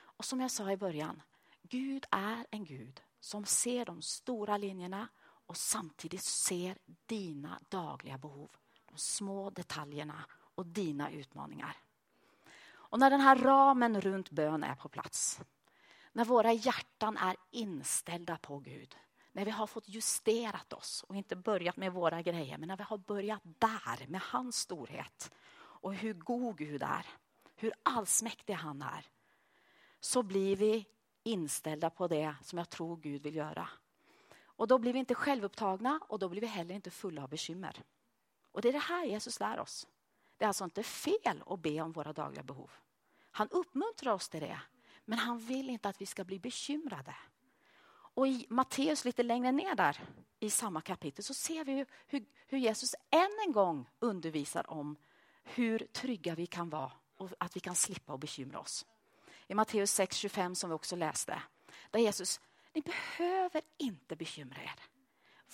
Och 0.00 0.24
som 0.24 0.40
jag 0.40 0.50
sa 0.50 0.70
i 0.70 0.76
början, 0.76 1.22
Gud 1.62 2.06
är 2.10 2.46
en 2.50 2.64
Gud 2.64 3.00
som 3.20 3.44
ser 3.44 3.84
de 3.84 4.02
stora 4.02 4.56
linjerna 4.56 5.08
och 5.46 5.56
samtidigt 5.56 6.24
ser 6.24 6.78
dina 7.06 7.60
dagliga 7.68 8.18
behov. 8.18 8.50
De 8.98 9.02
små 9.02 9.50
detaljerna 9.50 10.24
och 10.54 10.66
dina 10.66 11.10
utmaningar. 11.10 11.76
Och 12.70 12.98
när 12.98 13.10
den 13.10 13.20
här 13.20 13.36
ramen 13.36 14.00
runt 14.00 14.30
bön 14.30 14.64
är 14.64 14.74
på 14.74 14.88
plats, 14.88 15.40
när 16.12 16.24
våra 16.24 16.52
hjärtan 16.52 17.16
är 17.16 17.36
inställda 17.50 18.36
på 18.36 18.58
Gud, 18.58 18.96
när 19.32 19.44
vi 19.44 19.50
har 19.50 19.66
fått 19.66 19.88
justerat 19.88 20.72
oss 20.72 21.04
och 21.08 21.16
inte 21.16 21.36
börjat 21.36 21.76
med 21.76 21.92
våra 21.92 22.22
grejer, 22.22 22.58
men 22.58 22.68
när 22.68 22.76
vi 22.76 22.82
har 22.82 22.98
börjat 22.98 23.40
där 23.44 24.06
med 24.08 24.20
hans 24.20 24.56
storhet 24.56 25.32
och 25.56 25.94
hur 25.94 26.14
god 26.14 26.58
Gud 26.58 26.82
är, 26.82 27.06
hur 27.56 27.72
allsmäktig 27.82 28.54
han 28.54 28.82
är, 28.82 29.06
så 30.00 30.22
blir 30.22 30.56
vi 30.56 30.86
inställda 31.22 31.90
på 31.90 32.08
det 32.08 32.34
som 32.42 32.58
jag 32.58 32.68
tror 32.68 32.96
Gud 32.96 33.22
vill 33.22 33.36
göra. 33.36 33.68
Och 34.44 34.68
då 34.68 34.78
blir 34.78 34.92
vi 34.92 34.98
inte 34.98 35.14
självupptagna 35.14 36.00
och 36.08 36.18
då 36.18 36.28
blir 36.28 36.40
vi 36.40 36.46
heller 36.46 36.74
inte 36.74 36.90
fulla 36.90 37.22
av 37.22 37.28
bekymmer. 37.28 37.82
Och 38.58 38.62
det 38.62 38.68
är 38.68 38.72
det 38.72 38.78
här 38.78 39.04
Jesus 39.04 39.40
lär 39.40 39.60
oss. 39.60 39.86
Det 40.36 40.44
är 40.44 40.48
alltså 40.48 40.64
inte 40.64 40.82
fel 40.82 41.42
att 41.46 41.60
be 41.60 41.80
om 41.80 41.92
våra 41.92 42.12
dagliga 42.12 42.42
behov. 42.42 42.70
Han 43.30 43.48
uppmuntrar 43.48 44.12
oss 44.12 44.28
till 44.28 44.40
det, 44.40 44.60
men 45.04 45.18
han 45.18 45.38
vill 45.38 45.70
inte 45.70 45.88
att 45.88 46.00
vi 46.00 46.06
ska 46.06 46.24
bli 46.24 46.38
bekymrade. 46.38 47.14
Och 47.90 48.26
i 48.26 48.46
Matteus 48.50 49.04
lite 49.04 49.22
längre 49.22 49.52
ner 49.52 49.74
där 49.74 50.00
i 50.40 50.50
samma 50.50 50.80
kapitel 50.80 51.24
så 51.24 51.34
ser 51.34 51.64
vi 51.64 51.86
hur, 52.06 52.24
hur 52.46 52.58
Jesus 52.58 52.94
än 53.10 53.38
en 53.46 53.52
gång 53.52 53.90
undervisar 53.98 54.70
om 54.70 54.96
hur 55.42 55.78
trygga 55.78 56.34
vi 56.34 56.46
kan 56.46 56.70
vara 56.70 56.92
och 57.16 57.30
att 57.38 57.56
vi 57.56 57.60
kan 57.60 57.74
slippa 57.74 58.14
att 58.14 58.20
bekymra 58.20 58.60
oss. 58.60 58.86
I 59.46 59.54
Matteus 59.54 60.00
6.25 60.00 60.54
som 60.54 60.70
vi 60.70 60.76
också 60.76 60.96
läste, 60.96 61.42
där 61.90 62.00
Jesus, 62.00 62.40
ni 62.72 62.82
behöver 62.82 63.62
inte 63.76 64.16
bekymra 64.16 64.62
er. 64.62 64.80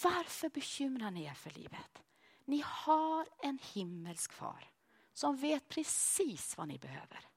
Varför 0.02 0.48
bekymrar 0.48 1.10
ni 1.10 1.24
er 1.24 1.34
för 1.34 1.50
livet? 1.50 2.03
Ni 2.44 2.64
har 2.66 3.28
en 3.42 3.58
himmelsk 3.62 4.32
far 4.32 4.70
som 5.12 5.36
vet 5.36 5.68
precis 5.68 6.56
vad 6.56 6.68
ni 6.68 6.78
behöver. 6.78 7.28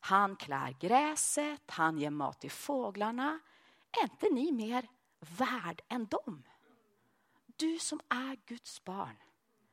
Han 0.00 0.36
klär 0.36 0.76
gräset, 0.80 1.70
han 1.70 1.98
ger 1.98 2.10
mat 2.10 2.40
till 2.40 2.50
fåglarna. 2.50 3.40
Är 3.90 4.02
inte 4.02 4.30
ni 4.30 4.52
mer 4.52 4.88
värd 5.20 5.82
än 5.88 6.06
dem? 6.06 6.42
Du 7.56 7.78
som 7.78 8.00
är 8.08 8.38
Guds 8.46 8.84
barn, 8.84 9.16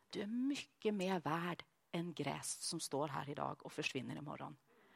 du 0.09 0.21
är 0.21 0.27
mycket 0.27 0.93
mer 0.93 1.19
värd 1.19 1.63
än 1.91 2.13
gräs 2.13 2.61
som 2.61 2.79
står 2.79 3.07
här 3.07 3.29
idag 3.29 3.65
och 3.65 3.73
försvinner 3.73 4.15
imorgon. 4.15 4.55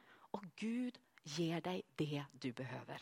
Och 0.09 0.43
Gud 0.55 1.00
ger 1.24 1.62
dig 1.62 1.81
det 1.95 2.25
du 2.31 2.51
behöver. 2.51 3.01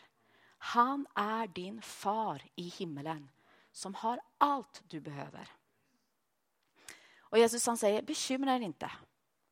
Han 0.58 1.06
är 1.14 1.46
din 1.46 1.82
far 1.82 2.42
i 2.54 2.68
himmelen 2.68 3.30
som 3.72 3.94
har 3.94 4.20
allt 4.38 4.82
du 4.88 5.00
behöver. 5.00 5.48
Och 7.36 7.40
Jesus 7.40 7.66
han 7.66 7.76
säger, 7.76 8.02
bekymra 8.02 8.56
er 8.56 8.60
inte. 8.60 8.90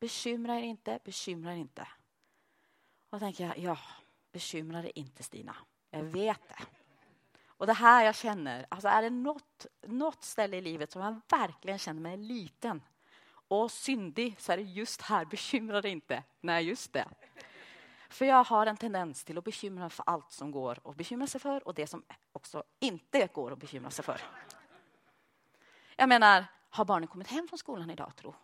Bekymra 0.00 0.58
er 0.58 0.62
inte, 0.62 0.98
bekymra 1.04 1.52
er 1.52 1.56
inte. 1.56 1.88
Och 3.10 3.18
då 3.18 3.18
tänker 3.18 3.46
jag, 3.46 3.58
ja, 3.58 3.78
bekymra 4.32 4.82
dig 4.82 4.92
inte 4.94 5.22
Stina. 5.22 5.56
Jag 5.90 6.02
vet 6.02 6.48
det. 6.48 6.64
Och 7.46 7.66
det 7.66 7.72
här 7.72 8.04
jag 8.04 8.14
känner, 8.14 8.66
alltså 8.68 8.88
är 8.88 9.02
det 9.02 9.10
något, 9.10 9.66
något 9.86 10.24
ställe 10.24 10.56
i 10.56 10.60
livet 10.60 10.92
som 10.92 11.02
jag 11.02 11.20
verkligen 11.38 11.78
känner 11.78 12.00
mig 12.00 12.16
liten 12.16 12.82
och 13.48 13.70
syndig 13.70 14.40
så 14.40 14.52
är 14.52 14.56
det 14.56 14.62
just 14.62 15.02
här, 15.02 15.24
bekymra 15.24 15.80
dig 15.80 15.90
inte. 15.90 16.22
Nej, 16.40 16.64
just 16.64 16.92
det. 16.92 17.08
För 18.08 18.24
jag 18.24 18.44
har 18.44 18.66
en 18.66 18.76
tendens 18.76 19.24
till 19.24 19.38
att 19.38 19.44
bekymra 19.44 19.82
mig 19.82 19.90
för 19.90 20.04
allt 20.06 20.32
som 20.32 20.50
går 20.50 20.78
att 20.84 20.96
bekymra 20.96 21.26
sig 21.26 21.40
för 21.40 21.68
och 21.68 21.74
det 21.74 21.86
som 21.86 22.04
också 22.32 22.64
inte 22.80 23.28
går 23.32 23.52
att 23.52 23.58
bekymra 23.58 23.90
sig 23.90 24.04
för. 24.04 24.20
Jag 25.96 26.08
menar, 26.08 26.44
har 26.74 26.84
barnen 26.84 27.08
kommit 27.08 27.28
hem 27.28 27.48
från 27.48 27.58
skolan 27.58 27.90
idag, 27.90 28.16
tro? 28.16 28.34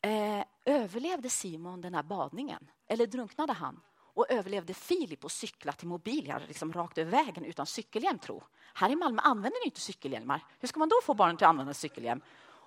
Eh, 0.00 0.44
överlevde 0.64 1.30
Simon 1.30 1.80
den 1.80 1.94
här 1.94 2.02
badningen? 2.02 2.70
Eller 2.88 3.06
drunknade 3.06 3.52
han? 3.52 3.80
Och 4.14 4.30
överlevde 4.30 4.74
Filip 4.74 5.24
och 5.24 5.32
cykla 5.32 5.72
till 5.72 5.88
Mobilia 5.88 6.40
liksom 6.48 6.72
rakt 6.72 6.98
över 6.98 7.10
vägen 7.10 7.44
utan 7.44 7.66
cykelhjälm, 7.66 8.18
tro? 8.18 8.42
Här 8.74 8.90
i 8.90 8.96
Malmö 8.96 9.22
använder 9.22 9.60
ni 9.60 9.66
inte 9.66 9.80
cykelhjälmar. 9.80 10.44
Hur 10.60 10.68
ska 10.68 10.78
man 10.78 10.88
då 10.88 10.96
få 11.02 11.14
barnen 11.14 11.36
till 11.36 11.44
att 11.44 11.50
använda 11.50 11.74
cykelhjälm? 11.74 12.20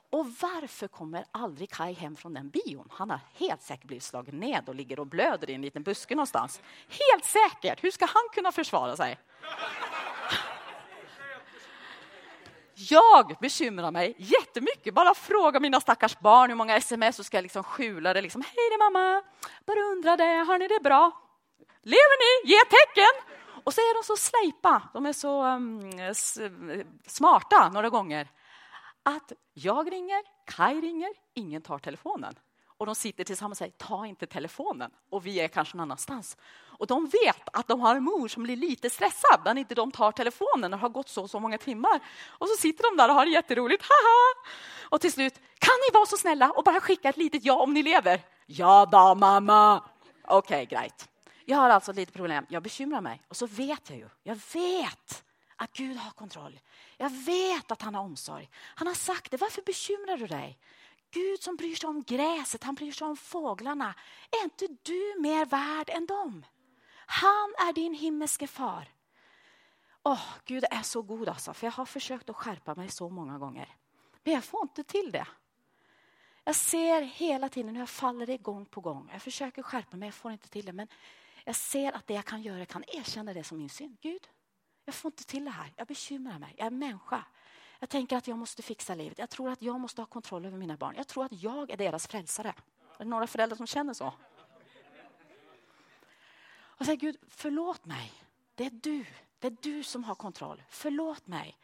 Och 0.09 0.25
varför 0.25 0.87
kommer 0.87 1.25
aldrig 1.31 1.69
Kai 1.69 1.93
hem 1.93 2.15
från 2.15 2.33
den 2.33 2.49
bion? 2.49 2.87
Han 2.91 3.09
har 3.09 3.19
helt 3.33 3.61
säkert 3.61 3.87
blivit 3.87 4.03
slagen 4.03 4.39
ned 4.39 4.69
och 4.69 4.75
ligger 4.75 4.99
och 4.99 5.07
blöder 5.07 5.49
i 5.49 5.53
en 5.53 5.61
liten 5.61 5.83
buske 5.83 6.15
någonstans. 6.15 6.61
Helt 6.87 7.25
säkert! 7.25 7.83
Hur 7.83 7.91
ska 7.91 8.05
han 8.05 8.23
kunna 8.33 8.51
försvara 8.51 8.95
sig? 8.97 9.17
Jag 12.89 13.35
bekymrar 13.41 13.91
mig 13.91 14.15
jättemycket. 14.17 14.93
Bara 14.93 15.13
fråga 15.13 15.59
mina 15.59 15.81
stackars 15.81 16.19
barn 16.19 16.49
hur 16.49 16.57
många 16.57 16.75
sms 16.75 17.15
så 17.15 17.23
ska 17.23 17.37
jag 17.37 17.43
liksom 17.43 17.63
skjula 17.63 18.13
det. 18.13 18.21
Liksom, 18.21 18.41
Hej 18.41 18.69
det 18.71 18.77
mamma, 18.77 19.23
bara 19.65 19.79
undrade, 19.79 20.23
har 20.23 20.57
ni 20.57 20.67
det 20.67 20.79
bra? 20.83 21.11
Lever 21.83 22.45
ni? 22.45 22.51
Ge 22.51 22.59
tecken! 22.59 23.33
Och 23.63 23.73
så 23.73 23.81
är 23.81 24.01
de 24.01 24.05
så 24.05 24.15
slejpa, 24.17 24.81
de 24.93 25.05
är 25.05 25.13
så 25.13 25.45
um, 25.45 25.91
smarta 27.07 27.69
några 27.69 27.89
gånger 27.89 28.27
att 29.03 29.31
jag 29.53 29.91
ringer, 29.91 30.21
Kai 30.45 30.81
ringer, 30.81 31.09
ingen 31.33 31.61
tar 31.61 31.79
telefonen. 31.79 32.35
Och 32.81 32.87
de 32.87 32.95
sitter 32.95 33.23
tillsammans 33.23 33.51
och 33.51 33.57
säger 33.57 33.71
ta 33.77 34.05
inte 34.05 34.27
telefonen. 34.27 34.91
Och 35.09 35.25
vi 35.25 35.39
är 35.39 35.47
kanske 35.47 35.77
någon 35.77 35.83
annanstans. 35.83 36.37
Och 36.61 36.87
de 36.87 37.05
vet 37.05 37.49
att 37.53 37.67
de 37.67 37.81
har 37.81 37.95
en 37.95 38.03
mor 38.03 38.27
som 38.27 38.43
blir 38.43 38.55
lite 38.55 38.89
stressad 38.89 39.41
när 39.45 39.57
inte 39.57 39.75
de 39.75 39.91
tar 39.91 40.11
telefonen 40.11 40.73
och 40.73 40.79
har 40.79 40.89
gått 40.89 41.09
så 41.09 41.27
så 41.27 41.39
många 41.39 41.57
timmar. 41.57 41.99
Och 42.27 42.47
så 42.47 42.55
sitter 42.61 42.83
de 42.83 42.97
där 42.97 43.09
och 43.09 43.15
har 43.15 43.25
det 43.25 43.31
jätteroligt. 43.31 43.83
Haha! 43.83 44.51
Och 44.89 45.01
till 45.01 45.11
slut, 45.11 45.33
kan 45.59 45.73
ni 45.87 45.93
vara 45.93 46.05
så 46.05 46.17
snälla 46.17 46.51
och 46.51 46.63
bara 46.63 46.79
skicka 46.79 47.09
ett 47.09 47.17
litet 47.17 47.45
ja 47.45 47.61
om 47.61 47.73
ni 47.73 47.83
lever? 47.83 48.21
Ja 48.45 48.87
då 48.91 49.15
mamma! 49.15 49.83
Okej, 50.27 50.63
okay, 50.63 50.65
grejt. 50.65 51.09
Jag 51.45 51.57
har 51.57 51.69
alltså 51.69 51.93
lite 51.93 52.11
problem. 52.11 52.45
Jag 52.49 52.63
bekymrar 52.63 53.01
mig. 53.01 53.21
Och 53.27 53.37
så 53.37 53.47
vet 53.47 53.89
jag 53.89 53.99
ju, 53.99 54.09
jag 54.23 54.39
vet 54.53 55.23
att 55.55 55.73
Gud 55.73 55.97
har 55.97 56.11
kontroll. 56.11 56.59
Jag 56.97 57.09
vet 57.09 57.71
att 57.71 57.81
han 57.81 57.95
har 57.95 58.03
omsorg. 58.03 58.49
Han 58.75 58.87
har 58.87 58.95
sagt 58.95 59.31
det. 59.31 59.37
Varför 59.37 59.61
bekymrar 59.61 60.17
du 60.17 60.27
dig? 60.27 60.57
Gud 61.11 61.43
som 61.43 61.55
bryr 61.55 61.75
sig 61.75 61.89
om 61.89 62.03
gräset, 62.03 62.63
han 62.63 62.75
bryr 62.75 62.91
sig 62.91 63.07
om 63.07 63.17
fåglarna. 63.17 63.95
Är 64.31 64.43
inte 64.43 64.67
du 64.67 65.15
mer 65.19 65.45
värd 65.45 65.89
än 65.89 66.05
dem? 66.05 66.45
Han 67.05 67.53
är 67.67 67.73
din 67.73 67.93
himmelske 67.93 68.47
far. 68.47 68.87
Åh, 70.03 70.13
oh, 70.13 70.25
Gud 70.45 70.65
är 70.71 70.81
så 70.81 71.01
god 71.01 71.29
alltså, 71.29 71.53
för 71.53 71.67
jag 71.67 71.71
har 71.71 71.85
försökt 71.85 72.29
att 72.29 72.35
skärpa 72.35 72.75
mig 72.75 72.89
så 72.89 73.09
många 73.09 73.37
gånger. 73.37 73.75
Men 74.23 74.33
jag 74.33 74.43
får 74.43 74.61
inte 74.61 74.83
till 74.83 75.11
det. 75.11 75.27
Jag 76.43 76.55
ser 76.55 77.01
hela 77.01 77.49
tiden 77.49 77.75
hur 77.75 77.81
jag 77.81 77.89
faller 77.89 78.29
igång 78.29 78.65
på 78.65 78.81
gång. 78.81 79.09
Jag 79.13 79.21
försöker 79.21 79.63
skärpa 79.63 79.97
mig, 79.97 80.07
jag 80.07 80.13
får 80.13 80.31
inte 80.31 80.49
till 80.49 80.65
det. 80.65 80.73
Men 80.73 80.87
jag 81.45 81.55
ser 81.55 81.91
att 81.91 82.07
det 82.07 82.13
jag 82.13 82.25
kan 82.25 82.41
göra, 82.41 82.59
jag 82.59 82.67
kan 82.67 82.83
erkänna 82.87 83.33
det 83.33 83.43
som 83.43 83.57
min 83.57 83.69
synd. 83.69 83.97
Gud, 84.01 84.29
jag 84.85 84.95
får 84.95 85.09
inte 85.11 85.23
till 85.23 85.45
det 85.45 85.51
här. 85.51 85.73
Jag 85.75 85.87
bekymrar 85.87 86.39
mig. 86.39 86.55
Jag 86.57 86.67
är 86.67 86.71
människa. 86.71 87.23
Jag 87.81 87.89
tänker 87.89 88.17
att 88.17 88.27
jag 88.27 88.37
måste 88.37 88.61
fixa 88.61 88.95
livet. 88.95 89.17
Jag 89.17 89.29
tror 89.29 89.49
att 89.49 89.61
jag 89.61 89.79
måste 89.79 90.01
ha 90.01 90.05
kontroll 90.05 90.45
över 90.45 90.57
mina 90.57 90.77
barn. 90.77 90.95
Jag 90.97 91.07
tror 91.07 91.25
att 91.25 91.43
jag 91.43 91.71
är 91.71 91.77
deras 91.77 92.07
frälsare. 92.07 92.49
Är 92.97 93.03
det 93.03 93.05
några 93.05 93.27
föräldrar 93.27 93.57
som 93.57 93.67
känner 93.67 93.93
så? 93.93 94.13
Och 96.53 96.85
säger, 96.85 96.97
Gud, 96.97 97.17
förlåt 97.27 97.85
mig. 97.85 98.13
Det 98.55 98.65
är 98.65 98.69
du. 98.69 99.05
Det 99.39 99.47
är 99.47 99.57
du 99.61 99.83
som 99.83 100.03
har 100.03 100.15
kontroll. 100.15 100.63
Förlåt 100.69 101.27
mig. 101.27 101.57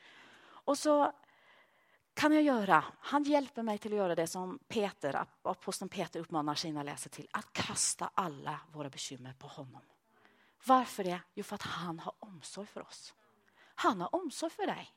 Och 0.43 0.77
så 0.77 1.13
kan 2.13 2.33
jag 2.33 2.43
göra, 2.43 2.83
han 2.99 3.23
hjälper 3.23 3.63
mig 3.63 3.77
till 3.77 3.93
att 3.93 3.97
göra 3.97 4.15
det 4.15 4.27
som 4.27 4.59
Peter, 4.67 5.25
aposteln 5.41 5.89
Peter 5.89 6.19
uppmanar 6.19 6.55
sina 6.55 6.83
läsare 6.83 7.09
till. 7.09 7.27
Att 7.31 7.53
kasta 7.53 8.11
alla 8.13 8.59
våra 8.71 8.89
bekymmer 8.89 9.33
på 9.33 9.47
honom. 9.47 9.81
Varför 10.65 11.03
det? 11.03 11.19
Jo, 11.33 11.43
för 11.43 11.55
att 11.55 11.61
han 11.61 11.99
har 11.99 12.13
omsorg 12.19 12.67
för 12.67 12.81
oss. 12.81 13.13
Han 13.75 14.01
har 14.01 14.15
omsorg 14.15 14.51
för 14.51 14.65
dig. 14.65 14.96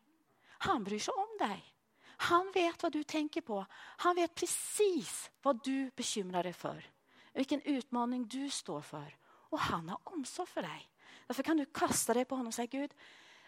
Han 0.63 0.85
bryr 0.85 0.99
sig 0.99 1.15
om 1.15 1.49
dig. 1.49 1.75
Han 2.05 2.53
vet 2.55 2.83
vad 2.83 2.93
du 2.93 3.03
tänker 3.05 3.41
på. 3.41 3.67
Han 3.73 4.17
vet 4.17 4.35
precis 4.35 5.31
vad 5.43 5.65
du 5.65 5.91
bekymrar 5.97 6.43
dig 6.43 6.53
för. 6.53 6.91
Vilken 7.33 7.61
utmaning 7.61 8.29
du 8.29 8.51
står 8.51 8.81
för. 8.81 9.17
Och 9.25 9.61
han 9.61 9.89
har 9.89 9.99
omsorg 10.05 10.49
för 10.49 10.63
dig. 10.63 10.91
Därför 11.27 11.43
kan 11.43 11.57
du 11.57 11.65
kasta 11.65 12.15
dig 12.15 12.25
på 12.25 12.35
honom 12.35 12.47
och 12.47 12.55
säga 12.55 12.67
Gud, 12.67 12.95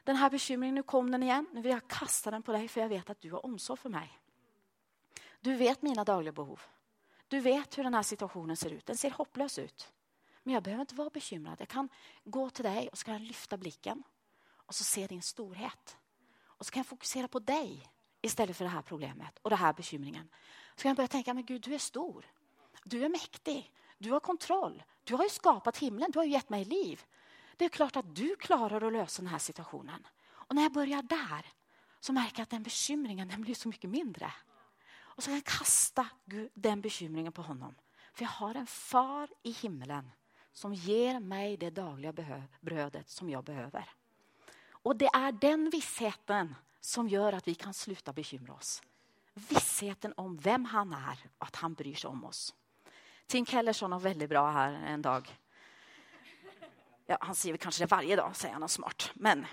den 0.04 0.16
här 0.16 0.30
bekymringen, 0.30 0.74
nu 0.74 0.82
kom 0.82 1.10
den 1.10 1.22
igen. 1.22 1.46
Nu 1.52 1.62
vill 1.62 1.72
jag 1.72 1.88
kasta 1.88 2.30
den 2.30 2.42
på 2.42 2.52
dig 2.52 2.68
för 2.68 2.80
jag 2.80 2.88
vet 2.88 3.10
att 3.10 3.20
du 3.20 3.32
har 3.32 3.46
omsorg 3.46 3.78
för 3.78 3.88
mig. 3.88 4.18
Du 5.40 5.54
vet 5.54 5.82
mina 5.82 6.04
dagliga 6.04 6.32
behov. 6.32 6.60
Du 7.28 7.40
vet 7.40 7.78
hur 7.78 7.84
den 7.84 7.94
här 7.94 8.02
situationen 8.02 8.56
ser 8.56 8.70
ut. 8.70 8.86
Den 8.86 8.96
ser 8.96 9.10
hopplös 9.10 9.58
ut. 9.58 9.92
Men 10.42 10.54
jag 10.54 10.62
behöver 10.62 10.80
inte 10.80 10.94
vara 10.94 11.10
bekymrad. 11.10 11.56
Jag 11.60 11.68
kan 11.68 11.88
gå 12.24 12.50
till 12.50 12.64
dig 12.64 12.88
och 12.88 12.98
så 12.98 13.04
kan 13.04 13.14
jag 13.14 13.22
lyfta 13.22 13.56
blicken 13.56 14.02
och 14.48 14.74
så 14.74 14.84
se 14.84 15.06
din 15.06 15.22
storhet. 15.22 15.96
Och 16.62 16.66
så 16.66 16.72
kan 16.72 16.80
jag 16.80 16.86
fokusera 16.86 17.28
på 17.28 17.38
dig 17.38 17.88
istället 18.20 18.56
för 18.56 18.64
det 18.64 18.70
här 18.70 18.82
problemet 18.82 19.38
och 19.42 19.50
den 19.50 19.58
här 19.58 19.72
bekymringen. 19.72 20.28
Så 20.76 20.82
kan 20.82 20.88
jag 20.88 20.96
börja 20.96 21.08
tänka, 21.08 21.34
men 21.34 21.44
Gud 21.44 21.62
du 21.62 21.74
är 21.74 21.78
stor. 21.78 22.24
Du 22.84 23.04
är 23.04 23.08
mäktig. 23.08 23.72
Du 23.98 24.10
har 24.10 24.20
kontroll. 24.20 24.82
Du 25.04 25.14
har 25.14 25.24
ju 25.24 25.30
skapat 25.30 25.78
himlen. 25.78 26.10
Du 26.10 26.18
har 26.18 26.24
gett 26.24 26.50
mig 26.50 26.64
liv. 26.64 27.02
Det 27.56 27.64
är 27.64 27.68
klart 27.68 27.96
att 27.96 28.14
du 28.14 28.36
klarar 28.36 28.86
att 28.86 28.92
lösa 28.92 29.22
den 29.22 29.30
här 29.30 29.38
situationen. 29.38 30.06
Och 30.28 30.54
när 30.54 30.62
jag 30.62 30.72
börjar 30.72 31.02
där 31.02 31.46
så 32.00 32.12
märker 32.12 32.38
jag 32.38 32.42
att 32.42 32.50
den 32.50 32.62
bekymringen 32.62 33.28
den 33.28 33.42
blir 33.42 33.54
så 33.54 33.68
mycket 33.68 33.90
mindre. 33.90 34.32
Och 34.94 35.22
så 35.22 35.26
kan 35.26 35.34
jag 35.34 35.44
kasta 35.44 36.06
den 36.54 36.80
bekymringen 36.80 37.32
på 37.32 37.42
honom. 37.42 37.74
För 38.12 38.24
jag 38.24 38.30
har 38.30 38.54
en 38.54 38.66
far 38.66 39.30
i 39.42 39.50
himlen 39.50 40.10
som 40.52 40.74
ger 40.74 41.20
mig 41.20 41.56
det 41.56 41.70
dagliga 41.70 42.12
brödet 42.60 43.10
som 43.10 43.30
jag 43.30 43.44
behöver. 43.44 43.88
Och 44.82 44.96
det 44.96 45.10
är 45.12 45.32
den 45.32 45.70
vissheten 45.70 46.54
som 46.80 47.08
gör 47.08 47.32
att 47.32 47.48
vi 47.48 47.54
kan 47.54 47.74
sluta 47.74 48.12
bekymra 48.12 48.54
oss. 48.54 48.82
Vissheten 49.34 50.14
om 50.16 50.36
vem 50.36 50.64
han 50.64 50.92
är 50.92 51.18
och 51.38 51.46
att 51.46 51.56
han 51.56 51.74
bryr 51.74 51.94
sig 51.94 52.08
om 52.08 52.24
oss. 52.24 52.54
Tim 53.26 53.46
Keller 53.46 53.72
sa 53.72 53.88
något 53.88 54.02
väldigt 54.02 54.28
bra 54.28 54.50
här 54.50 54.72
en 54.72 55.02
dag. 55.02 55.38
Ja, 57.06 57.18
han 57.20 57.34
säger 57.34 57.56
kanske 57.56 57.82
det 57.82 57.90
varje 57.90 58.16
dag, 58.16 58.36
säger 58.36 58.54
han 58.54 58.68
smart. 58.68 59.10
Men 59.14 59.46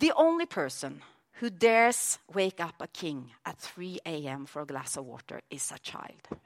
the 0.00 0.12
only 0.12 0.46
person 0.46 1.04
who 1.40 1.48
dares 1.48 2.20
wake 2.26 2.64
up 2.64 2.82
a 2.82 2.86
king 2.92 3.36
at 3.42 3.58
3 3.58 3.98
a.m. 4.04 4.46
for 4.46 4.62
a 4.62 4.64
glass 4.64 4.96
of 4.96 5.06
water 5.06 5.40
is 5.48 5.72
a 5.72 5.78
child. 5.82 6.40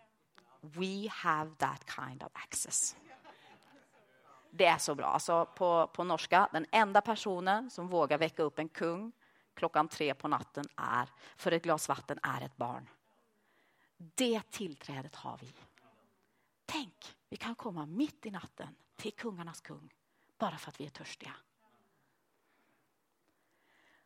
We 0.61 1.09
have 1.11 1.51
that 1.59 1.85
kind 1.87 2.23
of 2.23 2.29
access. 2.33 2.97
Det 4.57 4.67
är 4.67 4.79
så 4.79 4.95
bra. 4.95 5.07
Alltså 5.07 5.47
på, 5.47 5.87
på 5.87 6.05
norska, 6.05 6.49
den 6.53 6.67
enda 6.71 7.01
personen 7.01 7.71
som 7.71 7.89
vågar 7.89 8.19
väcka 8.19 8.43
upp 8.43 8.59
en 8.59 8.69
kung 8.69 9.13
klockan 9.55 9.89
tre 9.89 10.15
på 10.15 10.29
natten 10.29 10.65
är, 10.77 11.09
för 11.37 11.53
ett 11.53 11.63
glas 11.63 11.89
vatten 11.89 12.19
är 12.23 12.41
ett 12.43 12.57
barn. 12.57 12.89
Det 13.97 14.51
tillträdet 14.51 15.15
har 15.15 15.39
vi. 15.39 15.53
Tänk, 16.67 17.17
vi 17.29 17.37
kan 17.37 17.55
komma 17.55 17.87
mitt 17.87 18.27
i 18.27 18.31
natten 18.31 18.77
till 18.97 19.13
kungarnas 19.13 19.61
kung 19.61 19.95
bara 20.39 20.59
för 20.59 20.69
att 20.69 20.81
vi 20.81 20.87
är 20.87 20.91
törstiga. 20.91 21.33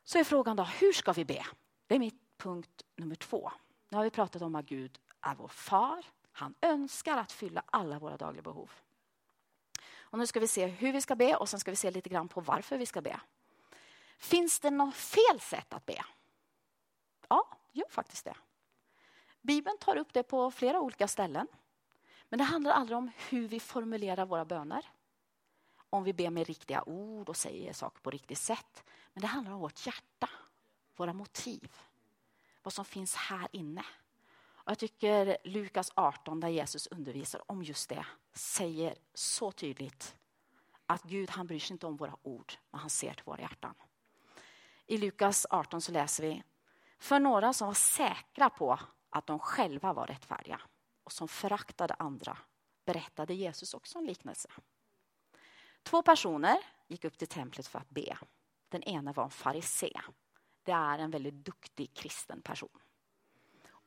Så 0.05 0.19
är 0.19 0.25
frågan 0.25 0.57
då, 0.57 0.63
hur 0.63 0.93
ska 0.93 1.13
vi 1.13 1.25
be? 1.25 1.47
Det 1.87 1.95
är 1.95 1.99
mitt 1.99 2.23
punkt 2.37 2.85
nummer 2.97 3.17
två. 3.17 3.53
Nu 3.89 3.97
har 3.97 4.05
vi 4.05 4.11
pratat 4.11 4.43
om 4.43 4.55
att 4.55 4.67
Gud 4.67 5.01
är 5.21 5.35
vår 5.35 5.49
far. 5.49 6.05
Han 6.33 6.55
önskar 6.61 7.17
att 7.17 7.33
fylla 7.33 7.63
alla 7.67 7.99
våra 7.99 8.17
dagliga 8.17 8.43
behov. 8.43 8.71
Och 10.11 10.19
nu 10.19 10.27
ska 10.27 10.41
vi 10.41 10.49
se 10.49 10.67
hur 10.67 10.93
vi 10.93 11.01
ska 11.01 11.17
be 11.17 11.37
och 11.37 11.49
sen 11.49 11.61
ska 11.61 11.71
vi 11.71 11.77
se 11.77 11.91
lite 11.91 12.09
grann 12.09 12.29
på 12.29 12.41
varför 12.41 12.79
vi 12.79 12.87
ska 12.87 13.01
be. 13.01 13.21
Finns 14.19 14.61
det 14.61 14.71
något 14.71 14.95
fel 14.95 15.41
sätt 15.41 15.75
att 15.75 15.87
be? 15.87 16.05
Ja, 17.29 17.49
gör 17.73 17.89
faktiskt 17.91 18.25
det. 18.25 18.35
Bibeln 19.41 19.79
tar 19.79 19.97
upp 19.97 20.13
det 20.13 20.23
på 20.23 20.51
flera 20.51 20.81
olika 20.81 21.09
ställen. 21.09 21.47
Men 22.29 22.39
det 22.39 22.45
handlar 22.45 22.73
aldrig 22.73 22.99
om 22.99 23.11
hur 23.29 23.49
vi 23.49 23.61
formulerar 23.61 24.27
våra 24.27 24.45
böner. 24.45 24.91
Om 25.91 26.05
vi 26.05 26.13
ber 26.13 26.31
med 26.31 26.47
riktiga 26.47 26.83
ord 26.87 27.29
och 27.29 27.37
säger 27.37 27.73
saker 27.73 28.01
på 28.01 28.11
riktigt 28.11 28.39
sätt. 28.39 28.85
Men 29.13 29.21
det 29.21 29.27
handlar 29.27 29.53
om 29.53 29.61
vårt 29.61 29.87
hjärta, 29.87 30.29
våra 30.97 31.13
motiv. 31.13 31.77
Vad 32.63 32.73
som 32.73 32.85
finns 32.85 33.15
här 33.15 33.49
inne. 33.53 33.85
Och 34.63 34.71
jag 34.71 34.79
tycker 34.79 35.37
Lukas 35.45 35.93
18, 35.95 36.41
där 36.41 36.49
Jesus 36.49 36.87
undervisar 36.87 37.43
om 37.47 37.63
just 37.63 37.89
det, 37.89 38.07
säger 38.33 38.95
så 39.15 39.53
tydligt 39.53 40.17
att 40.87 41.03
Gud 41.03 41.31
han 41.31 41.47
bryr 41.47 41.59
sig 41.59 41.75
inte 41.75 41.87
om 41.87 41.97
våra 41.97 42.17
ord, 42.23 42.53
men 42.71 42.81
han 42.81 42.91
ser 42.91 43.15
till 43.15 43.25
våra 43.25 43.41
hjärtan. 43.41 43.75
I 44.87 44.99
Lukas 44.99 45.47
18 45.51 45.81
så 45.81 45.93
läser 45.93 46.23
vi, 46.23 46.43
för 46.99 47.21
några 47.21 47.53
som 47.53 47.67
var 47.67 47.75
säkra 47.75 48.51
på 48.51 48.79
att 49.11 49.27
de 49.27 49.39
själva 49.39 49.93
var 49.93 50.07
rättfärdiga 50.07 50.61
och 51.05 51.13
som 51.13 51.29
föraktade 51.29 51.95
andra 51.95 52.39
berättade 52.85 53.35
Jesus 53.35 53.75
också 53.75 53.99
en 53.99 54.07
liknelse. 54.07 54.49
Två 55.83 56.03
personer 56.03 56.59
gick 56.89 57.05
upp 57.05 57.19
till 57.19 57.29
templet 57.29 57.67
för 57.67 57.79
att 57.79 57.91
be. 57.91 58.19
Den 58.69 58.83
ena 58.83 59.13
var 59.13 59.25
en 59.25 59.31
farisé. 59.31 60.01
Det 60.63 60.73
är 60.73 60.99
en 60.99 61.11
väldigt 61.11 61.35
duktig 61.35 61.95
kristen 61.95 62.43
person. 62.43 62.81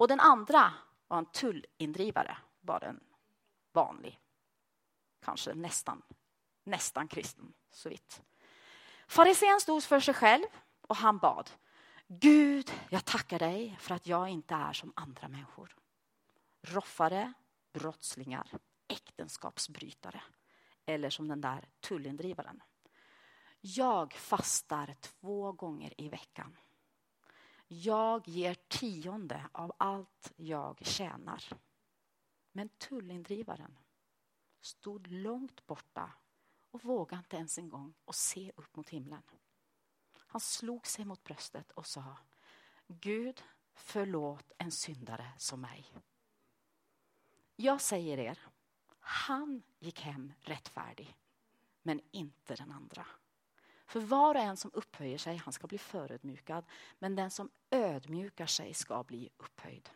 Och 0.04 0.08
den 0.10 0.20
andra 0.20 0.74
var 1.08 1.18
en 1.18 1.26
tullindrivare, 1.26 2.38
bara 2.62 2.88
en 2.88 3.00
vanlig, 3.72 4.20
kanske 5.22 5.54
nästan, 5.54 6.02
nästan 6.64 7.08
kristen, 7.08 7.54
så 7.72 7.90
vitt. 7.90 8.22
Farisén 9.08 9.60
stod 9.60 9.84
för 9.84 10.00
sig 10.00 10.14
själv 10.14 10.46
och 10.82 10.96
han 10.96 11.18
bad. 11.18 11.50
Gud, 12.08 12.72
jag 12.90 13.06
tackar 13.06 13.40
dig 13.40 13.78
för 13.80 13.96
att 13.96 14.08
jag 14.08 14.30
inte 14.30 14.56
är 14.56 14.74
som 14.74 14.94
andra 14.96 15.28
människor. 15.28 15.76
Roffare, 16.62 17.34
brottslingar, 17.74 18.52
äktenskapsbrytare 18.88 20.22
eller 20.86 21.10
som 21.10 21.28
den 21.28 21.42
där 21.42 21.70
tullindrivaren. 21.80 22.64
Jag 23.62 24.14
fastar 24.14 24.96
två 25.00 25.52
gånger 25.52 26.02
i 26.02 26.10
veckan. 26.10 26.58
Jag 27.82 28.28
ger 28.28 28.54
tionde 28.68 29.50
av 29.52 29.74
allt 29.78 30.34
jag 30.36 30.86
tjänar. 30.86 31.44
Men 32.52 32.70
tullindrivaren 32.70 33.80
stod 34.62 35.08
långt 35.08 35.66
borta 35.66 36.12
och 36.72 36.84
vågade 36.84 37.20
inte 37.20 37.36
ens 37.36 37.58
en 37.58 37.70
gång 37.70 37.94
att 38.06 38.16
se 38.16 38.52
upp 38.56 38.76
mot 38.76 38.90
himlen. 38.90 39.24
Han 40.18 40.42
slog 40.42 40.88
sig 40.88 41.06
mot 41.06 41.24
bröstet 41.24 41.72
och 41.72 41.86
sa 41.86 42.18
Gud, 42.88 43.44
förlåt 43.74 44.52
en 44.58 44.72
syndare 44.72 45.32
som 45.38 45.62
mig. 45.62 45.94
Jag 47.56 47.82
säger 47.82 48.18
er, 48.18 48.40
han 49.00 49.64
gick 49.80 50.02
hem 50.02 50.34
rättfärdig, 50.40 51.18
men 51.82 52.02
inte 52.12 52.56
den 52.56 52.72
andra. 52.72 53.06
För 53.86 54.00
var 54.00 54.36
och 54.36 54.42
en 54.42 54.58
som 54.58 54.72
upphöjer 54.74 55.18
sig, 55.18 55.36
han 55.38 55.54
ska 55.54 55.68
bli 55.68 55.78
förödmjukad, 55.78 56.66
men 57.00 57.16
den 57.16 57.32
som 57.32 57.50
ödmjukar 57.72 58.46
sig 58.46 58.74
ska 58.74 59.04
bli 59.04 59.30
upphöjd. 59.38 59.90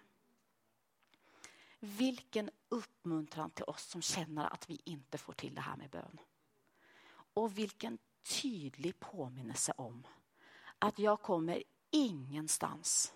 Vilken 1.80 2.50
uppmuntran 2.70 3.50
till 3.50 3.66
oss 3.66 3.84
som 3.84 4.02
känner 4.02 4.54
att 4.54 4.70
vi 4.70 4.82
inte 4.84 5.18
får 5.18 5.34
till 5.34 5.56
det 5.56 5.62
här 5.62 5.78
med 5.78 5.90
bön. 5.90 6.20
Och 7.34 7.58
vilken 7.58 7.98
tydlig 8.42 9.00
påminnelse 9.00 9.74
om 9.78 10.08
att 10.80 11.00
jag 11.00 11.22
kommer 11.22 11.64
ingenstans 11.92 13.14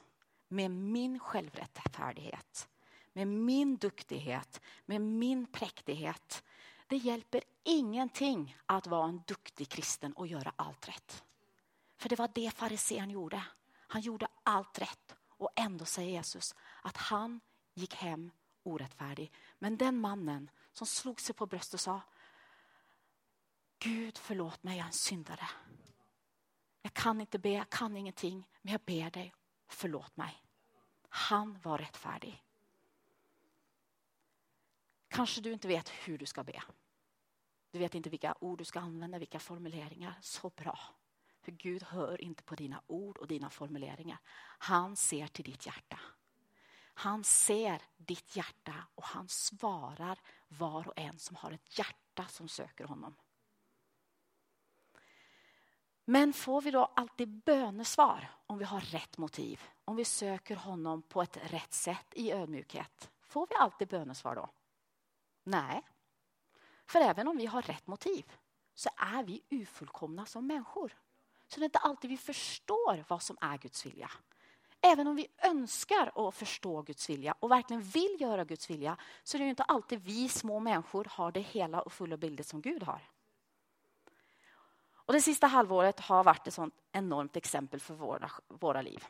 med 0.48 0.72
min 0.72 1.20
självrättfärdighet, 1.20 2.70
med 3.14 3.28
min 3.28 3.78
duktighet, 3.78 4.62
med 4.86 5.02
min 5.02 5.46
präktighet. 5.46 6.44
Det 6.92 6.98
hjälper 6.98 7.44
ingenting 7.64 8.58
att 8.66 8.88
vara 8.88 9.10
en 9.10 9.22
duktig 9.28 9.70
kristen 9.70 10.14
och 10.14 10.28
göra 10.28 10.54
allt 10.56 10.88
rätt. 10.88 11.24
För 11.98 12.10
det 12.10 12.16
var 12.16 12.32
det 12.34 12.52
farisén 12.56 13.10
gjorde. 13.10 13.44
Han 13.88 14.02
gjorde 14.02 14.28
allt 14.44 14.80
rätt 14.80 15.16
och 15.28 15.50
ändå 15.56 15.86
säger 15.86 16.10
Jesus 16.10 16.56
att 16.82 16.98
han 16.98 17.40
gick 17.74 17.96
hem 17.96 18.32
orättfärdig. 18.64 19.32
Men 19.60 19.78
den 19.78 19.98
mannen 19.98 20.50
som 20.72 20.88
slog 20.88 21.22
sig 21.22 21.36
på 21.36 21.46
bröstet 21.46 21.74
och 21.74 21.80
sa 21.80 22.02
Gud 23.80 24.18
förlåt 24.18 24.64
mig, 24.64 24.78
jag 24.78 24.84
är 24.84 24.88
en 24.88 24.94
syndare. 24.94 25.50
Jag 26.82 26.94
kan 26.94 27.22
inte 27.22 27.40
be, 27.40 27.50
jag 27.50 27.70
kan 27.70 27.98
ingenting, 27.98 28.48
men 28.62 28.72
jag 28.72 28.82
ber 28.82 29.12
dig, 29.12 29.34
förlåt 29.68 30.18
mig. 30.18 30.44
Han 31.10 31.60
var 31.64 31.78
rättfärdig. 31.78 32.44
Kanske 35.08 35.42
du 35.42 35.54
inte 35.54 35.68
vet 35.68 35.90
hur 35.90 36.18
du 36.18 36.26
ska 36.26 36.44
be. 36.44 36.64
Du 37.72 37.80
vet 37.80 37.96
inte 37.96 38.10
vilka 38.10 38.36
ord 38.40 38.58
du 38.58 38.66
ska 38.66 38.80
använda, 38.80 39.20
vilka 39.20 39.40
formuleringar. 39.40 40.14
Så 40.22 40.50
bra. 40.50 40.80
För 41.42 41.52
Gud 41.52 41.84
hör 41.84 42.22
inte 42.22 42.44
på 42.44 42.56
dina 42.56 42.82
ord 42.88 43.18
och 43.18 43.28
dina 43.28 43.50
formuleringar. 43.50 44.18
Han 44.58 44.96
ser 44.96 45.28
till 45.28 45.46
ditt 45.46 45.66
hjärta. 45.66 46.00
Han 46.94 47.24
ser 47.24 47.82
ditt 47.98 48.36
hjärta 48.36 48.74
och 48.96 49.04
han 49.04 49.28
svarar 49.28 50.20
var 50.48 50.88
och 50.88 51.00
en 51.00 51.20
som 51.20 51.36
har 51.36 51.52
ett 51.52 51.78
hjärta 51.78 52.26
som 52.28 52.48
söker 52.48 52.86
honom. 52.86 53.16
Men 56.06 56.34
får 56.34 56.62
vi 56.62 56.72
då 56.72 56.86
alltid 56.96 57.30
bönesvar 57.30 58.32
om 58.48 58.58
vi 58.58 58.66
har 58.66 58.82
rätt 58.82 59.18
motiv? 59.18 59.62
Om 59.86 59.96
vi 59.96 60.06
söker 60.06 60.56
honom 60.56 61.02
på 61.02 61.22
ett 61.22 61.38
rätt 61.52 61.74
sätt 61.74 62.08
i 62.12 62.32
ödmjukhet? 62.32 63.12
Får 63.22 63.48
vi 63.50 63.56
alltid 63.56 63.88
bönesvar 63.88 64.36
då? 64.36 64.50
Nej. 65.44 65.82
För 66.92 67.02
även 67.02 67.28
om 67.28 67.38
vi 67.38 67.46
har 67.46 67.62
rätt 67.62 67.88
motiv 67.88 68.32
så 68.74 68.90
är 68.98 69.24
vi 69.24 69.42
ofullkomna 69.52 70.26
som 70.26 70.48
människor. 70.48 70.98
Så 71.48 71.60
det 71.60 71.64
är 71.64 71.66
inte 71.66 71.80
alltid 71.80 72.10
vi 72.10 72.18
förstår 72.18 73.06
vad 73.08 73.22
som 73.22 73.38
är 73.42 73.58
Guds 73.58 73.86
vilja. 73.86 74.12
Även 74.82 75.08
om 75.08 75.16
vi 75.16 75.28
önskar 75.44 76.28
att 76.28 76.36
förstå 76.36 76.82
Guds 76.82 77.10
vilja 77.10 77.36
och 77.40 77.52
verkligen 77.52 77.82
vill 77.82 78.18
göra 78.20 78.46
Guds 78.46 78.70
vilja 78.70 78.98
så 79.24 79.38
är 79.38 79.42
det 79.42 79.50
inte 79.50 79.64
alltid 79.64 80.04
vi 80.04 80.30
små 80.30 80.60
människor 80.60 81.08
har 81.10 81.32
det 81.32 81.40
hela 81.40 81.82
och 81.82 81.94
fulla 81.94 82.18
bildet 82.18 82.48
som 82.48 82.62
Gud 82.62 82.84
har. 82.84 83.02
Och 84.94 85.14
det 85.14 85.22
sista 85.22 85.48
halvåret 85.48 86.00
har 86.00 86.24
varit 86.24 86.48
ett 86.48 86.54
sånt 86.54 86.76
enormt 86.92 87.36
exempel 87.36 87.80
för 87.80 87.94
våra, 87.94 88.32
våra 88.48 88.82
liv. 88.82 89.06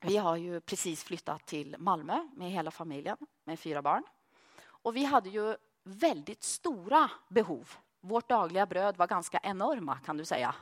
Vi 0.00 0.16
har 0.16 0.36
ju 0.36 0.60
precis 0.60 1.04
flyttat 1.04 1.46
till 1.46 1.76
Malmö 1.78 2.28
med 2.32 2.50
hela 2.50 2.70
familjen 2.70 3.16
med 3.44 3.60
fyra 3.60 3.82
barn. 3.82 4.04
Och 4.64 4.96
vi 4.96 5.04
hade 5.04 5.28
ju 5.28 5.56
väldigt 5.82 6.42
stora 6.42 7.10
behov. 7.28 7.68
Vårt 8.00 8.28
dagliga 8.28 8.66
bröd 8.66 8.96
var 8.96 9.06
ganska 9.06 9.40
enorma 9.42 9.98
kan 9.98 10.16
du 10.16 10.24
säga. 10.24 10.54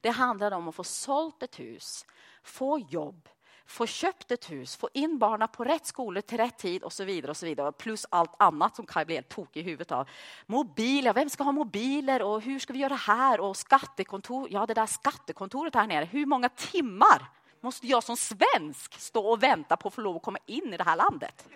Det 0.00 0.10
handlade 0.10 0.56
om 0.56 0.68
att 0.68 0.74
få 0.74 0.84
sålt 0.84 1.42
ett 1.42 1.58
hus, 1.58 2.06
få 2.42 2.78
jobb, 2.78 3.28
få 3.66 3.86
köpt 3.86 4.30
ett 4.30 4.50
hus, 4.50 4.76
få 4.76 4.88
in 4.92 5.18
barnen 5.18 5.48
på 5.48 5.64
rätt 5.64 5.86
skolor 5.86 6.20
till 6.20 6.38
rätt 6.38 6.58
tid 6.58 6.82
och 6.82 6.92
så 6.92 7.04
vidare. 7.04 7.30
och 7.30 7.36
så 7.36 7.46
vidare. 7.46 7.72
Plus 7.72 8.06
allt 8.10 8.34
annat 8.38 8.76
som 8.76 8.86
Kaj 8.86 9.04
blir 9.04 9.16
helt 9.16 9.28
tokig 9.28 9.60
i 9.60 9.62
huvudet 9.62 9.92
av. 9.92 10.08
Mobiler, 10.46 11.12
vem 11.12 11.30
ska 11.30 11.44
ha 11.44 11.52
mobiler 11.52 12.22
och 12.22 12.40
hur 12.40 12.58
ska 12.58 12.72
vi 12.72 12.78
göra 12.78 12.94
här? 12.94 13.40
Och 13.40 13.56
skattekontor, 13.56 14.48
ja 14.50 14.66
det 14.66 14.74
där 14.74 14.86
skattekontoret 14.86 15.74
här 15.74 15.86
nere, 15.86 16.04
hur 16.04 16.26
många 16.26 16.48
timmar 16.48 17.30
måste 17.60 17.86
jag 17.86 18.04
som 18.04 18.16
svensk 18.16 19.00
stå 19.00 19.26
och 19.26 19.42
vänta 19.42 19.76
på 19.76 19.88
att 19.88 19.94
få 19.94 20.00
lov 20.00 20.16
att 20.16 20.22
komma 20.22 20.38
in 20.46 20.74
i 20.74 20.76
det 20.76 20.84
här 20.84 20.96
landet? 20.96 21.48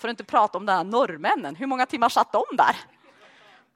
För 0.00 0.08
att 0.08 0.12
inte 0.12 0.24
prata 0.24 0.58
om 0.58 0.66
de 0.66 0.72
här 0.72 0.84
norrmännen, 0.84 1.56
hur 1.56 1.66
många 1.66 1.86
timmar 1.86 2.08
satt 2.08 2.32
de 2.32 2.44
där? 2.56 2.76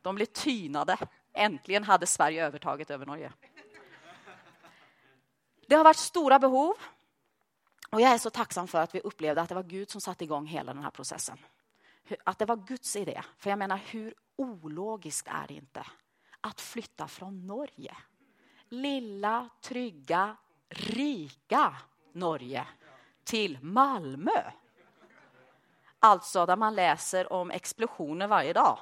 De 0.02 0.14
blev 0.14 0.26
tynade. 0.26 0.96
Äntligen 1.32 1.84
hade 1.84 2.06
Sverige 2.06 2.46
övertaget 2.46 2.90
över 2.90 3.06
Norge. 3.06 3.32
Det 5.66 5.74
har 5.74 5.84
varit 5.84 5.96
stora 5.96 6.38
behov. 6.38 6.74
Och 7.90 8.00
jag 8.00 8.12
är 8.12 8.18
så 8.18 8.30
tacksam 8.30 8.68
för 8.68 8.80
att 8.80 8.94
vi 8.94 9.00
upplevde 9.00 9.40
att 9.42 9.48
det 9.48 9.54
var 9.54 9.62
Gud 9.62 9.90
som 9.90 10.00
satte 10.00 10.24
igång 10.24 10.46
hela 10.46 10.74
den 10.74 10.82
här 10.82 10.90
processen. 10.90 11.38
Att 12.24 12.38
det 12.38 12.44
var 12.44 12.56
Guds 12.56 12.96
idé. 12.96 13.22
För 13.38 13.50
jag 13.50 13.58
menar, 13.58 13.80
hur 13.86 14.14
ologiskt 14.36 15.28
är 15.28 15.46
det 15.48 15.54
inte 15.54 15.86
att 16.40 16.60
flytta 16.60 17.08
från 17.08 17.46
Norge? 17.46 17.96
Lilla, 18.68 19.48
trygga, 19.60 20.36
rika 20.68 21.76
Norge 22.12 22.66
till 23.24 23.58
Malmö. 23.62 24.42
Alltså 26.04 26.46
där 26.46 26.56
man 26.56 26.74
läser 26.74 27.32
om 27.32 27.50
explosioner 27.50 28.26
varje 28.26 28.52
dag. 28.52 28.78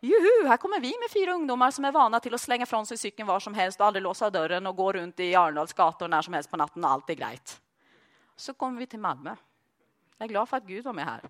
Juhu, 0.00 0.48
här 0.48 0.56
kommer 0.56 0.80
vi 0.80 0.88
med 0.88 1.10
fyra 1.12 1.32
ungdomar 1.32 1.70
som 1.70 1.84
är 1.84 1.92
vana 1.92 2.20
till 2.20 2.34
att 2.34 2.40
slänga 2.40 2.66
från 2.66 2.86
sig 2.86 2.98
cykeln 2.98 3.26
var 3.26 3.40
som 3.40 3.54
helst 3.54 3.80
och 3.80 3.86
aldrig 3.86 4.02
låsa 4.02 4.30
dörren 4.30 4.66
och 4.66 4.76
gå 4.76 4.92
runt 4.92 5.20
i 5.20 5.34
Arendals 5.34 5.72
gator 5.72 6.08
när 6.08 6.22
som 6.22 6.34
helst 6.34 6.50
på 6.50 6.56
natten 6.56 6.84
och 6.84 6.90
allt 6.90 7.10
är 7.10 7.14
grejt. 7.14 7.60
Så 8.36 8.54
kommer 8.54 8.78
vi 8.78 8.86
till 8.86 8.98
Malmö. 8.98 9.36
Jag 10.18 10.24
är 10.24 10.28
glad 10.28 10.48
för 10.48 10.56
att 10.56 10.64
Gud 10.64 10.84
var 10.84 10.92
med 10.92 11.04
här. 11.04 11.20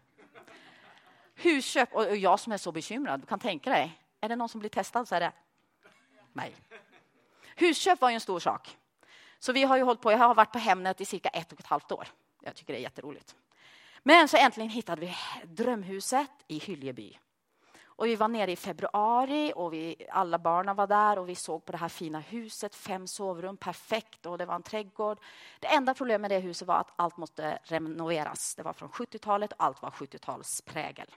Husköp, 1.34 1.94
och 1.94 2.16
jag 2.16 2.40
som 2.40 2.52
är 2.52 2.58
så 2.58 2.72
bekymrad, 2.72 3.20
du 3.20 3.26
kan 3.26 3.38
tänka 3.38 3.70
dig, 3.70 4.00
är 4.20 4.28
det 4.28 4.36
någon 4.36 4.48
som 4.48 4.60
blir 4.60 4.70
testad 4.70 5.08
så 5.08 5.14
är 5.14 5.20
det 5.20 5.32
mig. 6.32 6.56
Husköp 7.56 8.00
var 8.00 8.10
ju 8.10 8.14
en 8.14 8.20
stor 8.20 8.40
sak. 8.40 8.78
Så 9.38 9.52
vi 9.52 9.62
har 9.62 9.76
ju 9.76 9.82
hållit 9.82 10.00
på, 10.00 10.12
jag 10.12 10.18
har 10.18 10.34
varit 10.34 10.52
på 10.52 10.58
Hemnet 10.58 11.00
i 11.00 11.04
cirka 11.04 11.28
ett 11.28 11.52
och 11.52 11.60
ett 11.60 11.66
halvt 11.66 11.92
år. 11.92 12.08
Jag 12.42 12.54
tycker 12.54 12.72
det 12.72 12.78
är 12.78 12.82
jätteroligt. 12.82 13.36
Men 14.02 14.28
så 14.28 14.36
äntligen 14.36 14.70
hittade 14.70 15.00
vi 15.00 15.14
drömhuset 15.44 16.30
i 16.46 16.58
Hyljeby. 16.58 17.18
Och 18.00 18.06
vi 18.06 18.16
var 18.16 18.28
nere 18.28 18.52
i 18.52 18.56
februari 18.56 19.52
och 19.56 19.72
vi, 19.72 20.06
alla 20.10 20.38
barnen 20.38 20.76
var 20.76 20.86
där 20.86 21.18
och 21.18 21.28
vi 21.28 21.34
såg 21.34 21.64
på 21.64 21.72
det 21.72 21.78
här 21.78 21.88
fina 21.88 22.20
huset, 22.20 22.74
fem 22.74 23.06
sovrum, 23.06 23.56
perfekt 23.56 24.26
och 24.26 24.38
det 24.38 24.46
var 24.46 24.54
en 24.54 24.62
trädgård. 24.62 25.18
Det 25.60 25.66
enda 25.66 25.94
problemet 25.94 26.20
med 26.20 26.30
det 26.30 26.38
huset 26.38 26.68
var 26.68 26.76
att 26.76 26.92
allt 26.96 27.16
måste 27.16 27.58
renoveras. 27.64 28.54
Det 28.54 28.62
var 28.62 28.72
från 28.72 28.88
70-talet 28.88 29.52
och 29.52 29.64
allt 29.64 29.82
var 29.82 29.90
70-talsprägel. 29.90 31.10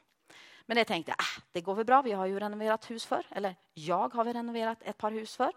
Men 0.66 0.78
det 0.78 0.86
tänkte 0.86 1.12
jag, 1.12 1.18
ah, 1.20 1.42
det 1.52 1.62
går 1.62 1.76
väl 1.76 1.86
bra, 1.86 2.02
vi 2.02 2.12
har 2.12 2.26
ju 2.26 2.40
renoverat 2.40 2.92
hus 2.92 3.06
för 3.06 3.26
eller 3.30 3.56
jag 3.74 4.14
har 4.14 4.24
väl 4.24 4.34
renoverat 4.34 4.84
ett 4.84 4.98
par 4.98 5.12
hus 5.12 5.36
för. 5.36 5.52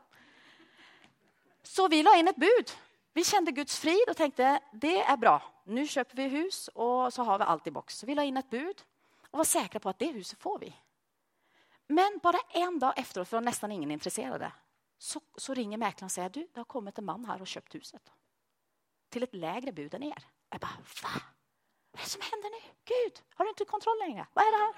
Så 1.63 1.89
vi 1.89 2.03
la 2.03 2.17
in 2.17 2.29
ett 2.29 2.37
bud. 2.37 2.71
Vi 3.17 3.25
kände 3.25 3.53
Guds 3.53 3.79
frid 3.79 4.09
och 4.09 4.17
tänkte, 4.17 4.61
det 4.73 5.03
är 5.03 5.17
bra, 5.17 5.43
nu 5.65 5.87
köper 5.87 6.17
vi 6.17 6.23
hus 6.23 6.69
och 6.69 7.13
så 7.13 7.23
har 7.23 7.39
vi 7.39 7.45
allt 7.45 7.67
i 7.67 7.71
box. 7.71 7.99
Så 7.99 8.07
vi 8.07 8.15
la 8.15 8.25
in 8.25 8.37
ett 8.37 8.51
bud 8.51 8.83
och 9.31 9.39
var 9.39 9.45
säkra 9.45 9.81
på 9.81 9.89
att 9.89 9.99
det 9.99 10.07
huset 10.07 10.43
får 10.43 10.59
vi. 10.59 10.77
Men 11.87 12.21
bara 12.23 12.39
en 12.49 12.79
dag 12.79 12.99
efteråt, 12.99 13.29
för 13.29 13.41
nästan 13.41 13.73
ingen 13.73 13.91
intresserade, 13.91 14.53
så, 14.99 15.21
så 15.37 15.55
ringer 15.55 15.79
mäklaren 15.79 16.05
och 16.07 16.13
säger 16.13 16.29
du, 16.29 16.49
det 16.55 16.61
har 16.61 16.65
kommit 16.65 16.99
en 16.99 17.05
man 17.05 17.25
här 17.25 17.41
och 17.41 17.47
köpt 17.47 17.75
huset. 17.75 18.13
Till 19.09 19.23
ett 19.23 19.35
lägre 19.35 19.73
bud 19.73 19.95
än 19.95 20.03
er. 20.03 20.25
Jag 20.51 20.61
bara, 20.61 20.77
va? 21.03 21.21
Vad 21.91 22.01
är 22.01 22.05
det 22.05 22.11
som 22.11 22.23
händer 22.31 22.51
nu? 22.51 22.73
Gud, 22.85 23.23
har 23.35 23.45
du 23.45 23.49
inte 23.49 23.65
kontroll 23.65 23.99
längre? 23.99 24.27
Vad 24.33 24.45
är 24.45 24.53
det 24.53 24.65
här? 24.65 24.75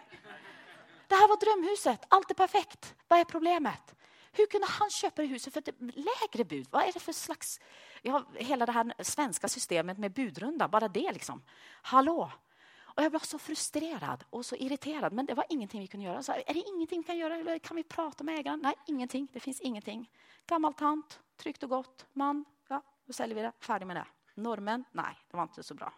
Det 1.09 1.14
här 1.14 1.29
var 1.29 1.37
drömhuset, 1.37 2.07
allt 2.09 2.31
är 2.31 2.35
perfekt. 2.35 2.94
Vad 3.09 3.20
är 3.20 3.24
problemet? 3.24 3.94
Hur 4.32 4.46
kunde 4.46 4.66
han 4.66 4.90
köpa 4.90 5.22
det 5.22 5.28
huset 5.28 5.52
för 5.52 5.60
ett 5.60 5.74
lägre 5.78 6.44
bud? 6.44 6.66
Vad 6.70 6.82
är 6.82 6.92
det 6.92 7.00
för 7.00 7.12
slags... 7.12 7.60
Ja, 8.02 8.24
hela 8.34 8.66
det 8.66 8.72
här 8.72 8.94
svenska 8.98 9.48
systemet 9.48 9.98
med 9.98 10.12
budrunda, 10.12 10.68
bara 10.68 10.88
det 10.88 11.12
liksom. 11.12 11.42
Hallå, 11.82 12.30
och 12.98 13.04
jag 13.04 13.12
blev 13.12 13.20
så 13.20 13.38
frustrerad 13.38 14.24
och 14.30 14.46
så 14.46 14.56
irriterad, 14.56 15.12
men 15.12 15.26
det 15.26 15.34
var 15.34 15.44
ingenting 15.48 15.80
vi 15.80 15.86
kunde 15.86 16.06
göra. 16.06 16.22
Så, 16.22 16.32
är 16.32 16.54
det 16.54 16.62
ingenting 16.68 17.00
vi 17.00 17.04
kan 17.04 17.18
göra? 17.18 17.36
Eller 17.36 17.58
kan 17.58 17.76
vi 17.76 17.82
prata 17.82 18.24
med 18.24 18.38
ägaren? 18.38 18.60
Nej, 18.62 18.74
ingenting. 18.86 19.28
Det 19.32 19.40
finns 19.40 19.60
ingenting. 19.60 20.10
Gammal 20.46 20.74
tant, 20.74 21.20
tryggt 21.36 21.62
och 21.62 21.68
gott, 21.68 22.06
man. 22.12 22.44
Ja, 22.68 22.82
då 23.06 23.12
säljer 23.12 23.36
vi 23.36 23.42
det. 23.42 23.52
Färdig 23.60 23.86
med 23.86 23.96
det. 23.96 24.06
Normen? 24.34 24.84
Nej, 24.92 25.18
det 25.30 25.36
var 25.36 25.42
inte 25.42 25.62
så 25.62 25.74
bra. 25.74 25.92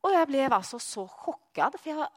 Och 0.00 0.10
jag 0.10 0.28
blev 0.28 0.52
alltså 0.52 0.78
så 0.78 1.08
chockad, 1.08 1.80
för 1.80 1.90
jag, 1.90 2.08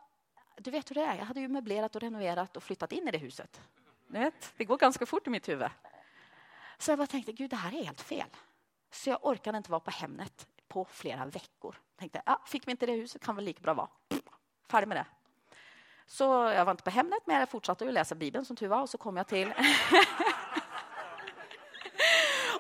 du 0.58 0.72
vet 0.72 0.90
hur 0.90 0.96
det 0.96 1.02
är. 1.02 1.16
Jag 1.16 1.26
hade 1.26 1.40
ju 1.40 1.48
möblerat 1.48 1.96
och 1.96 2.02
renoverat 2.02 2.58
och 2.58 2.64
flyttat 2.64 2.92
in 2.92 3.08
i 3.08 3.12
det 3.12 3.18
huset. 3.18 3.62
Du 4.08 4.20
vet, 4.20 4.54
det 4.58 4.66
går 4.66 4.78
ganska 4.78 5.06
fort 5.06 5.28
i 5.28 5.30
mitt 5.30 5.50
huvud. 5.50 5.70
Så 6.78 6.92
jag 6.92 6.98
bara 6.98 7.08
tänkte, 7.08 7.32
gud, 7.32 7.50
det 7.50 7.56
här 7.56 7.76
är 7.76 7.84
helt 7.84 8.02
fel. 8.02 8.28
Så 8.92 9.10
jag 9.10 9.26
orkade 9.26 9.58
inte 9.58 9.72
vara 9.72 9.80
på 9.80 9.92
Hemnet 9.92 10.48
på 10.68 10.86
flera 10.86 11.26
veckor. 11.26 11.76
Tänkte, 12.00 12.22
ja, 12.26 12.42
fick 12.46 12.68
vi 12.68 12.72
inte 12.72 12.86
det 12.86 12.94
huset 12.94 13.26
kan 13.26 13.36
väl 13.36 13.46
lika 13.46 13.62
bra 13.62 13.74
vara. 13.74 13.90
Färdig 14.70 14.88
med 14.88 14.98
det. 14.98 15.06
Så 16.06 16.24
jag 16.24 16.66
var 16.66 16.72
inte 16.72 16.84
på 16.84 16.90
Hemnet, 16.90 17.20
men 17.26 17.40
jag 17.40 17.50
fortsatte 17.50 17.88
att 17.88 17.94
läsa 17.94 18.16
Bibeln 18.16 18.46
som 18.46 18.56
tur 18.56 18.68
var. 18.68 18.82
Och 18.82 18.90
så 18.90 18.98
kom 18.98 19.18
jag 19.18 19.28
till... 19.28 19.54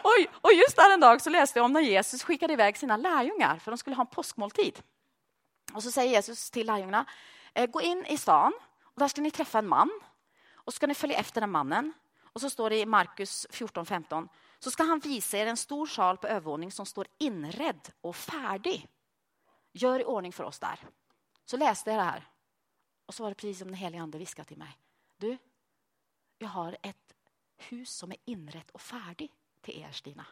Oj, 0.04 0.30
och 0.42 0.54
just 0.54 0.76
där 0.76 0.94
en 0.94 1.00
dag 1.00 1.22
så 1.22 1.30
läste 1.30 1.60
jag 1.60 1.66
om 1.66 1.74
när 1.74 1.82
Jesus 1.82 2.24
skickade 2.24 2.54
iväg 2.54 2.78
sina 2.78 2.98
lärjungar 2.98 3.60
för 3.60 3.72
de 3.72 3.78
skulle 3.78 3.96
ha 3.96 4.04
en 4.04 4.08
påskmåltid. 4.08 4.82
Och 5.74 5.84
så 5.84 5.92
säger 5.92 6.12
Jesus 6.12 6.52
till 6.52 6.68
lärjungarna, 6.68 7.06
Eh, 7.54 7.70
gå 7.70 7.82
in 7.82 8.06
i 8.06 8.18
stan 8.18 8.54
och 8.84 9.00
där 9.00 9.08
ska 9.08 9.22
ni 9.22 9.32
träffa 9.32 9.60
en 9.60 9.68
man 9.68 10.02
och 10.54 10.74
ska 10.74 10.88
ni 10.88 10.96
följa 10.96 11.18
efter 11.18 11.42
den 11.42 11.52
mannen. 11.52 11.94
Och 12.22 12.42
så 12.42 12.50
står 12.50 12.70
det 12.70 12.80
i 12.80 12.86
Markus 12.86 13.48
14.15 13.50 14.28
så 14.60 14.72
ska 14.72 14.84
han 14.84 15.00
visa 15.00 15.38
er 15.38 15.46
en 15.46 15.58
stor 15.58 15.88
sal 15.88 16.18
på 16.18 16.28
övervåning 16.28 16.72
som 16.72 16.86
står 16.86 17.08
inredd 17.18 17.90
och 18.02 18.16
färdig. 18.16 18.88
Gör 19.72 20.00
i 20.00 20.06
ordning 20.06 20.34
för 20.34 20.44
oss 20.44 20.60
där. 20.60 20.80
Så 21.46 21.58
läste 21.58 21.90
jag 21.90 22.00
det 22.00 22.04
här. 22.04 22.28
Och 23.06 23.14
så 23.14 23.24
var 23.24 23.30
det 23.30 23.36
precis 23.36 23.60
som 23.60 23.68
den 23.68 23.78
helige 23.78 24.02
ande 24.02 24.18
viskade 24.18 24.48
till 24.48 24.58
mig. 24.58 24.78
Du, 25.18 25.38
jag 26.38 26.48
har 26.48 26.78
ett 26.82 27.14
hus 27.58 27.90
som 27.90 28.12
är 28.12 28.18
inrett 28.26 28.72
och 28.72 28.82
färdigt 28.82 29.32
till 29.62 29.82
er, 29.82 29.92
Stina. 29.92 30.26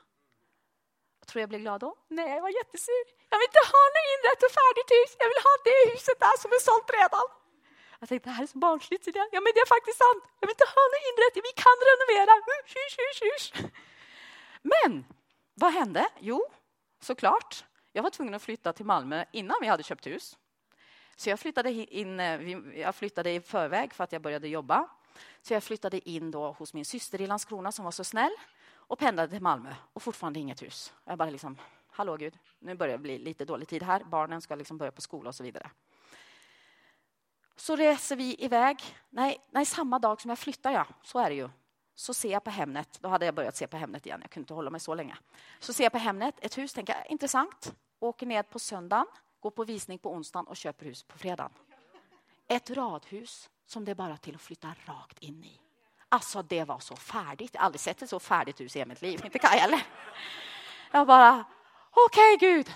Tror 1.32 1.40
jag 1.42 1.50
blev 1.50 1.62
glad 1.62 1.80
då? 1.86 1.92
Nej, 2.18 2.30
jag 2.36 2.42
var 2.48 2.54
jättesur. 2.62 3.04
Jag 3.32 3.38
vill 3.40 3.50
inte 3.52 3.64
ha 3.74 3.84
något 3.96 4.08
inrett 4.14 4.42
och 4.48 4.54
färdigt 4.60 4.90
hus. 4.98 5.12
Jag 5.22 5.30
vill 5.32 5.42
ha 5.48 5.54
det 5.70 5.80
huset 5.92 6.18
där 6.26 6.36
som 6.44 6.50
är 6.58 6.62
sålt 6.70 6.90
redan. 7.00 7.28
Jag 8.00 8.10
tänkte, 8.10 8.30
det 8.30 8.36
här 8.38 8.44
är 8.44 8.54
så 8.56 8.58
barnsligt. 8.68 9.08
Ja, 9.36 9.40
men 9.44 9.52
det 9.56 9.62
är 9.66 9.72
faktiskt 9.78 10.00
sant. 10.06 10.24
Jag 10.40 10.46
vill 10.48 10.56
inte 10.58 10.70
ha 10.76 10.84
något 10.92 11.06
inrett. 11.10 11.36
Vi 11.50 11.54
kan 11.66 11.78
renovera. 11.92 12.34
Uh, 12.52 12.62
hush, 12.76 12.96
hush, 13.04 13.22
hush. 13.30 13.48
Men 14.74 15.06
vad 15.64 15.74
hände? 15.74 16.04
Jo, 16.20 16.40
såklart. 17.10 17.66
Jag 17.92 18.04
var 18.04 18.10
tvungen 18.10 18.34
att 18.34 18.44
flytta 18.44 18.74
till 18.74 18.86
Malmö 18.86 19.26
innan 19.32 19.58
vi 19.62 19.68
hade 19.68 19.84
köpt 19.84 20.08
hus. 20.08 20.38
Så 21.16 21.30
jag 21.30 21.40
flyttade 21.40 21.70
in, 21.72 22.20
eh, 22.20 22.80
jag 22.80 22.96
flyttade 22.96 23.32
i 23.32 23.42
förväg 23.42 23.94
för 23.94 24.04
att 24.04 24.12
jag 24.12 24.22
började 24.22 24.48
jobba. 24.48 24.88
Så 25.42 25.54
jag 25.54 25.64
flyttade 25.64 26.10
in 26.10 26.32
då 26.32 26.52
hos 26.52 26.74
min 26.74 26.86
syster 26.86 27.22
i 27.22 27.28
Landskrona 27.28 27.72
som 27.72 27.86
var 27.86 27.92
så 27.92 28.04
snäll 28.04 28.36
och 28.92 29.00
pendlade 29.00 29.28
till 29.28 29.42
Malmö 29.42 29.76
och 29.94 30.02
fortfarande 30.02 30.40
inget 30.40 30.62
hus. 30.62 30.94
Jag 31.06 31.18
bara 31.18 31.30
liksom, 31.30 31.58
hallå 31.88 32.18
Gud, 32.18 32.40
nu 32.60 32.76
börjar 32.76 32.98
det 32.98 33.02
bli 33.02 33.18
lite 33.20 33.46
dålig 33.46 33.68
tid 33.68 33.84
här. 33.84 34.04
Barnen 34.04 34.42
ska 34.42 34.56
liksom 34.56 34.78
börja 34.78 34.92
på 34.92 35.02
skola 35.02 35.30
och 35.30 35.36
så 35.36 35.44
vidare. 35.44 35.72
Så 37.56 37.76
reser 37.76 38.16
vi 38.16 38.44
iväg. 38.44 38.84
Nej, 39.10 39.38
nej, 39.52 39.66
samma 39.66 40.00
dag 40.00 40.22
som 40.22 40.30
jag 40.30 40.40
flyttar, 40.40 40.72
ja, 40.72 40.88
så 41.04 41.20
är 41.20 41.30
det 41.30 41.36
ju. 41.36 41.50
Så 41.96 42.14
ser 42.14 42.32
jag 42.32 42.44
på 42.44 42.50
Hemnet, 42.50 42.98
då 43.02 43.10
hade 43.10 43.26
jag 43.26 43.36
börjat 43.36 43.56
se 43.56 43.68
på 43.68 43.78
Hemnet 43.78 44.06
igen, 44.06 44.20
jag 44.22 44.32
kunde 44.32 44.44
inte 44.44 44.54
hålla 44.54 44.70
mig 44.70 44.80
så 44.80 44.96
länge. 44.96 45.18
Så 45.60 45.74
ser 45.74 45.84
jag 45.84 45.92
på 45.92 45.98
Hemnet 45.98 46.36
ett 46.42 46.58
hus, 46.58 46.74
tänker 46.74 46.94
jag, 46.94 47.12
intressant. 47.12 47.76
Åker 48.00 48.26
ner 48.26 48.44
på 48.44 48.60
söndagen, 48.60 49.06
går 49.40 49.52
på 49.52 49.64
visning 49.64 50.00
på 50.00 50.14
onsdagen 50.14 50.48
och 50.48 50.58
köper 50.58 50.86
hus 50.86 51.04
på 51.04 51.18
fredagen. 51.18 51.52
Ett 52.48 52.70
radhus 52.70 53.50
som 53.66 53.86
det 53.86 53.92
är 53.92 53.96
bara 53.96 54.18
till 54.18 54.36
att 54.36 54.42
flytta 54.42 54.76
rakt 54.86 55.20
in 55.20 55.44
i. 55.44 55.62
Alltså 56.14 56.42
det 56.42 56.64
var 56.64 56.80
så 56.80 56.96
färdigt. 56.96 57.50
Jag 57.54 57.62
har 57.62 57.66
aldrig 57.66 57.80
sett 57.80 58.02
ett 58.02 58.10
så 58.10 58.20
färdigt 58.20 58.62
hus 58.62 58.76
i 58.76 58.86
mitt 58.86 59.02
liv. 59.02 59.22
Inte 59.26 59.40
Kaj 59.40 59.60
heller. 59.60 59.84
Jag 60.92 61.08
bara, 61.08 61.46
okej 61.92 62.36
okay, 62.36 62.50
Gud, 62.50 62.74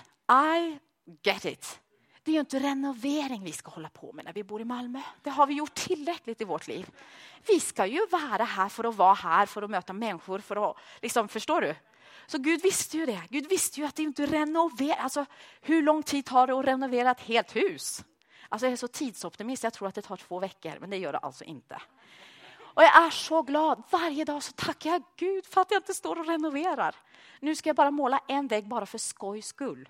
I 0.56 0.78
get 1.22 1.44
it. 1.44 1.80
Det 2.22 2.30
är 2.30 2.32
ju 2.32 2.40
inte 2.40 2.58
renovering 2.58 3.44
vi 3.44 3.52
ska 3.52 3.70
hålla 3.70 3.88
på 3.88 4.12
med 4.12 4.24
när 4.24 4.32
vi 4.32 4.44
bor 4.44 4.60
i 4.60 4.64
Malmö. 4.64 5.00
Det 5.22 5.30
har 5.30 5.46
vi 5.46 5.54
gjort 5.54 5.74
tillräckligt 5.74 6.40
i 6.40 6.44
vårt 6.44 6.68
liv. 6.68 6.90
Vi 7.46 7.60
ska 7.60 7.86
ju 7.86 8.06
vara 8.06 8.44
här 8.44 8.68
för 8.68 8.84
att 8.84 8.94
vara 8.94 9.14
här, 9.14 9.46
för 9.46 9.62
att 9.62 9.70
möta 9.70 9.92
människor. 9.92 10.38
För 10.38 10.70
att, 10.70 10.76
liksom, 11.02 11.28
förstår 11.28 11.60
du? 11.60 11.74
Så 12.26 12.38
Gud 12.38 12.62
visste 12.62 12.96
ju 12.96 13.06
det. 13.06 13.22
Gud 13.30 13.48
visste 13.48 13.80
ju 13.80 13.86
att 13.86 13.94
det 13.94 14.02
inte 14.02 14.26
renoverar. 14.26 14.96
Alltså, 14.96 15.26
hur 15.60 15.82
lång 15.82 16.02
tid 16.02 16.24
tar 16.24 16.46
det 16.46 16.58
att 16.58 16.66
renovera 16.66 17.10
ett 17.10 17.20
helt 17.20 17.56
hus? 17.56 18.04
Alltså, 18.48 18.66
jag 18.66 18.72
är 18.72 18.76
så 18.76 18.88
tidsoptimist. 18.88 19.64
Jag 19.64 19.72
tror 19.72 19.88
att 19.88 19.94
det 19.94 20.02
tar 20.02 20.16
två 20.16 20.38
veckor, 20.38 20.78
men 20.80 20.90
det 20.90 20.96
gör 20.96 21.12
det 21.12 21.18
alltså 21.18 21.44
inte. 21.44 21.82
Och 22.76 22.82
jag 22.82 23.06
är 23.06 23.10
så 23.10 23.42
glad. 23.42 23.82
Varje 23.90 24.24
dag 24.24 24.42
så 24.42 24.52
tackar 24.52 24.90
jag 24.90 25.02
Gud 25.16 25.46
för 25.46 25.60
att 25.60 25.70
jag 25.70 25.78
inte 25.78 25.94
står 25.94 26.18
och 26.18 26.26
renoverar. 26.26 26.94
Nu 27.40 27.56
ska 27.56 27.68
jag 27.68 27.76
bara 27.76 27.90
måla 27.90 28.20
en 28.28 28.46
vägg 28.46 28.68
bara 28.68 28.86
för 28.86 28.98
skojs 28.98 29.46
skull. 29.46 29.88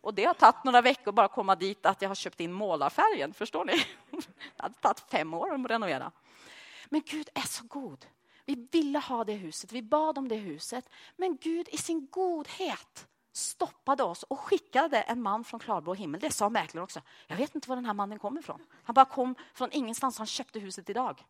Och 0.00 0.14
det 0.14 0.24
har 0.24 0.34
tagit 0.34 0.64
några 0.64 0.80
veckor 0.80 1.12
bara 1.12 1.28
komma 1.28 1.54
dit 1.56 1.86
att 1.86 2.02
jag 2.02 2.10
har 2.10 2.14
köpt 2.14 2.40
in 2.40 2.52
målarfärgen. 2.52 3.34
Förstår 3.34 3.64
ni? 3.64 3.72
Det 4.56 4.62
hade 4.62 4.74
tagit 4.74 5.00
fem 5.00 5.34
år 5.34 5.54
att 5.54 5.70
renovera. 5.70 6.12
Men 6.88 7.02
Gud 7.06 7.28
är 7.34 7.46
så 7.46 7.64
god. 7.64 8.06
Vi 8.44 8.68
ville 8.72 8.98
ha 8.98 9.24
det 9.24 9.32
huset, 9.32 9.72
vi 9.72 9.82
bad 9.82 10.18
om 10.18 10.28
det 10.28 10.36
huset. 10.36 10.88
Men 11.16 11.36
Gud 11.36 11.68
i 11.68 11.76
sin 11.76 12.08
godhet 12.10 13.06
stoppade 13.32 14.02
oss 14.02 14.22
och 14.22 14.40
skickade 14.40 15.00
en 15.00 15.22
man 15.22 15.44
från 15.44 15.60
klarblå 15.60 15.94
himmel. 15.94 16.20
Det 16.20 16.30
sa 16.30 16.48
mäklaren 16.48 16.84
också. 16.84 17.00
Jag 17.26 17.36
vet 17.36 17.54
inte 17.54 17.68
var 17.68 17.76
den 17.76 17.86
här 17.86 17.94
mannen 17.94 18.18
kommer 18.18 18.40
ifrån. 18.40 18.66
Han 18.84 18.94
bara 18.94 19.04
kom 19.04 19.34
från 19.54 19.68
ingenstans. 19.72 20.18
Han 20.18 20.26
köpte 20.26 20.60
huset 20.60 20.90
idag. 20.90 21.24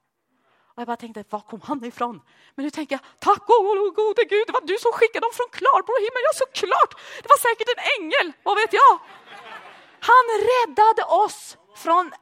Och 0.78 0.82
jag 0.82 0.86
bara 0.86 0.96
tänkte, 0.96 1.24
var 1.30 1.40
kom 1.40 1.60
han 1.60 1.84
ifrån? 1.84 2.20
Men 2.54 2.64
nu 2.64 2.70
tänker 2.70 2.94
jag, 2.94 3.00
tack 3.18 3.50
oh, 3.50 3.94
gode 3.94 4.24
Gud, 4.24 4.46
det 4.46 4.52
var 4.52 4.60
du 4.60 4.78
som 4.78 4.92
skickade 4.92 5.26
dem 5.26 5.30
från 5.34 5.46
klarblå 5.52 5.94
himmel. 5.98 6.22
Ja, 6.24 6.32
såklart! 6.34 6.92
Det 7.22 7.28
var 7.28 7.38
säkert 7.38 7.68
en 7.76 7.84
ängel, 7.98 8.32
vad 8.42 8.56
vet 8.56 8.72
jag? 8.72 8.98
Han 10.00 10.24
räddade 10.50 11.04
oss 11.04 11.56
från, 11.76 12.12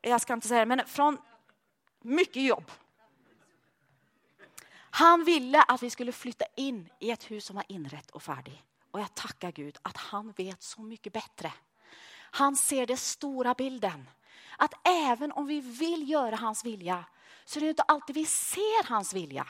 jag 0.00 0.20
ska 0.20 0.32
inte 0.32 0.48
säga 0.48 0.60
det, 0.60 0.66
men 0.66 0.86
från 0.86 1.18
mycket 2.02 2.42
jobb. 2.42 2.70
Han 4.90 5.24
ville 5.24 5.62
att 5.62 5.82
vi 5.82 5.90
skulle 5.90 6.12
flytta 6.12 6.44
in 6.56 6.88
i 6.98 7.10
ett 7.10 7.30
hus 7.30 7.44
som 7.44 7.56
var 7.56 7.64
inrett 7.68 8.10
och 8.10 8.22
färdigt. 8.22 8.62
Och 8.90 9.00
jag 9.00 9.14
tackar 9.14 9.52
Gud 9.52 9.78
att 9.82 9.96
han 9.96 10.32
vet 10.36 10.62
så 10.62 10.82
mycket 10.82 11.12
bättre. 11.12 11.52
Han 12.30 12.56
ser 12.56 12.86
den 12.86 12.96
stora 12.96 13.54
bilden. 13.54 14.08
Att 14.56 14.74
även 14.86 15.32
om 15.32 15.46
vi 15.46 15.60
vill 15.60 16.10
göra 16.10 16.36
hans 16.36 16.64
vilja 16.64 17.04
så 17.48 17.60
det 17.60 17.66
är 17.66 17.70
inte 17.70 17.82
alltid 17.82 18.16
vi 18.16 18.24
ser 18.24 18.88
hans 18.88 19.14
vilja. 19.14 19.46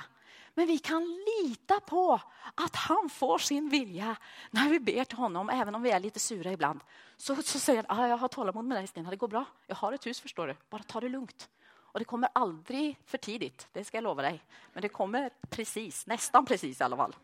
Men 0.55 0.67
vi 0.67 0.79
kan 0.79 1.19
lita 1.43 1.81
på 1.81 2.21
att 2.55 2.77
han 2.77 3.09
får 3.11 3.39
sin 3.39 3.69
vilja 3.69 4.17
när 4.51 4.69
vi 4.69 4.81
ber 4.81 5.05
till 5.05 5.19
honom, 5.19 5.51
även 5.51 5.75
om 5.75 5.83
vi 5.83 5.91
är 5.91 6.01
lite 6.01 6.21
sura 6.21 6.53
ibland. 6.53 6.81
Så, 7.17 7.43
så 7.43 7.59
säger 7.59 7.85
han, 7.89 7.99
ah, 7.99 8.09
jag 8.09 8.17
har 8.17 8.29
tålamod 8.29 8.65
med 8.65 8.79
dig 8.79 8.87
Stina, 8.87 9.11
det 9.11 9.17
går 9.17 9.29
bra. 9.29 9.45
Jag 9.67 9.77
har 9.77 9.93
ett 9.93 10.07
hus 10.07 10.21
förstår 10.21 10.47
du, 10.47 10.57
bara 10.71 10.83
ta 10.83 11.01
det 11.01 11.09
lugnt. 11.09 11.49
Och 11.71 11.99
det 11.99 12.05
kommer 12.05 12.29
aldrig 12.33 12.99
för 13.05 13.19
tidigt, 13.19 13.69
det 13.73 13.85
ska 13.85 13.97
jag 13.97 14.05
lova 14.05 14.23
dig. 14.23 14.43
Men 14.73 14.83
det 14.83 14.89
kommer 14.89 15.31
precis, 15.51 16.07
nästan 16.07 16.47
precis 16.47 16.81
i 16.81 16.85
alla 16.85 16.97
fall. 16.97 17.17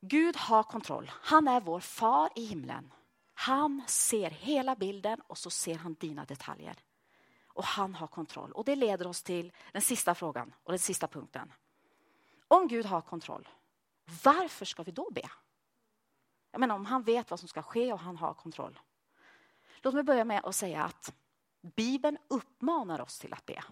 Gud 0.00 0.36
har 0.36 0.62
kontroll. 0.62 1.10
Han 1.14 1.48
är 1.48 1.60
vår 1.60 1.80
far 1.80 2.30
i 2.34 2.44
himlen. 2.44 2.92
Han 3.34 3.82
ser 3.86 4.30
hela 4.30 4.76
bilden 4.76 5.20
och 5.26 5.38
så 5.38 5.50
ser 5.50 5.74
han 5.74 5.96
dina 6.00 6.24
detaljer 6.24 6.76
och 7.56 7.64
han 7.64 7.94
har 7.94 8.06
kontroll. 8.06 8.52
Och 8.52 8.64
Det 8.64 8.76
leder 8.76 9.06
oss 9.06 9.22
till 9.22 9.52
den 9.72 9.82
sista 9.82 10.14
frågan 10.14 10.54
och 10.62 10.72
den 10.72 10.78
sista 10.78 11.08
punkten. 11.08 11.52
Om 12.48 12.68
Gud 12.68 12.86
har 12.86 13.00
kontroll, 13.00 13.48
varför 14.24 14.64
ska 14.64 14.82
vi 14.82 14.92
då 14.92 15.10
be? 15.10 15.30
Jag 16.50 16.60
menar, 16.60 16.74
om 16.74 16.86
han 16.86 17.02
vet 17.02 17.30
vad 17.30 17.40
som 17.40 17.48
ska 17.48 17.62
ske 17.62 17.92
och 17.92 17.98
han 17.98 18.16
har 18.16 18.34
kontroll. 18.34 18.78
Låt 19.82 19.94
mig 19.94 20.02
börja 20.02 20.24
med 20.24 20.44
att 20.44 20.54
säga 20.54 20.84
att 20.84 21.14
Bibeln 21.60 22.18
uppmanar 22.28 23.00
oss 23.00 23.18
till 23.18 23.32
att 23.32 23.46
be. 23.46 23.64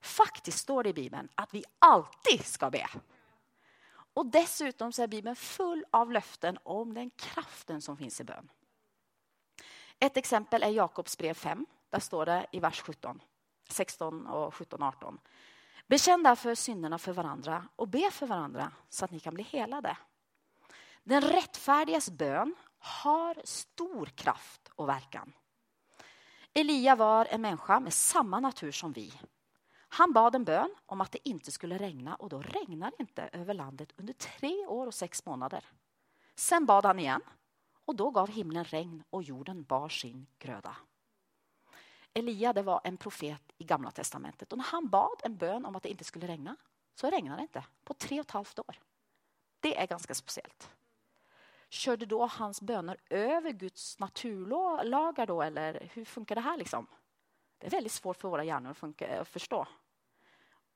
Faktiskt 0.00 0.58
står 0.58 0.82
det 0.82 0.88
i 0.90 0.94
Bibeln 0.94 1.28
att 1.34 1.54
vi 1.54 1.64
alltid 1.78 2.44
ska 2.44 2.70
be. 2.70 2.86
Och 3.88 4.26
dessutom 4.26 4.92
så 4.92 5.02
är 5.02 5.06
Bibeln 5.06 5.36
full 5.36 5.84
av 5.90 6.12
löften 6.12 6.58
om 6.62 6.94
den 6.94 7.10
kraften 7.10 7.82
som 7.82 7.96
finns 7.96 8.20
i 8.20 8.24
bön. 8.24 8.50
Ett 9.98 10.16
exempel 10.16 10.62
är 10.62 10.70
Jakobs 10.70 11.18
brev 11.18 11.34
5. 11.34 11.66
Där 11.96 12.00
står 12.00 12.26
det 12.26 12.46
i 12.52 12.60
vers 12.60 12.80
17, 12.80 13.22
16 13.68 14.26
och 14.26 14.54
17 14.54 14.82
18. 14.82 15.18
Bekänn 15.86 16.22
därför 16.22 16.54
synderna 16.54 16.98
för 16.98 17.12
varandra 17.12 17.68
och 17.76 17.88
be 17.88 18.10
för 18.10 18.26
varandra 18.26 18.72
så 18.88 19.04
att 19.04 19.10
ni 19.10 19.20
kan 19.20 19.34
bli 19.34 19.44
helade. 19.44 19.96
Den 21.04 21.22
rättfärdigas 21.22 22.10
bön 22.10 22.54
har 22.78 23.36
stor 23.44 24.06
kraft 24.06 24.68
och 24.74 24.88
verkan. 24.88 25.32
Elia 26.54 26.96
var 26.96 27.26
en 27.30 27.40
människa 27.40 27.80
med 27.80 27.92
samma 27.92 28.40
natur 28.40 28.72
som 28.72 28.92
vi. 28.92 29.12
Han 29.88 30.12
bad 30.12 30.34
en 30.34 30.44
bön 30.44 30.74
om 30.86 31.00
att 31.00 31.12
det 31.12 31.28
inte 31.28 31.52
skulle 31.52 31.78
regna 31.78 32.14
och 32.14 32.28
då 32.28 32.42
regnade 32.42 32.92
det 32.98 33.02
inte 33.02 33.30
över 33.32 33.54
landet 33.54 33.92
under 33.96 34.12
tre 34.12 34.66
år 34.66 34.86
och 34.86 34.94
sex 34.94 35.26
månader. 35.26 35.64
Sen 36.34 36.66
bad 36.66 36.84
han 36.84 36.98
igen 36.98 37.22
och 37.84 37.96
då 37.96 38.10
gav 38.10 38.28
himlen 38.28 38.64
regn 38.64 39.02
och 39.10 39.22
jorden 39.22 39.64
bar 39.64 39.88
sin 39.88 40.26
gröda. 40.38 40.76
Elia 42.16 42.52
det 42.52 42.62
var 42.62 42.80
en 42.84 42.96
profet 42.96 43.42
i 43.58 43.64
Gamla 43.64 43.90
testamentet. 43.90 44.52
Och 44.52 44.58
när 44.58 44.64
han 44.64 44.88
bad 44.88 45.20
en 45.24 45.36
bön 45.36 45.64
om 45.64 45.76
att 45.76 45.82
det 45.82 45.88
inte 45.88 46.04
skulle 46.04 46.26
regna 46.26 46.56
så 46.94 47.10
regnade 47.10 47.36
det 47.36 47.42
inte 47.42 47.64
på 47.84 47.94
tre 47.94 48.20
och 48.20 48.26
ett 48.26 48.30
halvt 48.30 48.58
år. 48.58 48.80
Det 49.60 49.78
är 49.78 49.86
ganska 49.86 50.14
speciellt. 50.14 50.70
Körde 51.68 52.06
då 52.06 52.26
hans 52.26 52.60
böner 52.60 52.96
över 53.10 53.50
Guds 53.50 53.98
naturlagar 53.98 55.26
då 55.26 55.42
eller 55.42 55.90
hur 55.92 56.04
funkar 56.04 56.34
det 56.34 56.40
här 56.40 56.56
liksom? 56.56 56.86
Det 57.58 57.66
är 57.66 57.70
väldigt 57.70 57.92
svårt 57.92 58.16
för 58.16 58.28
våra 58.28 58.44
hjärnor 58.44 58.70
att, 58.70 58.76
funka, 58.76 59.20
att 59.20 59.28
förstå. 59.28 59.66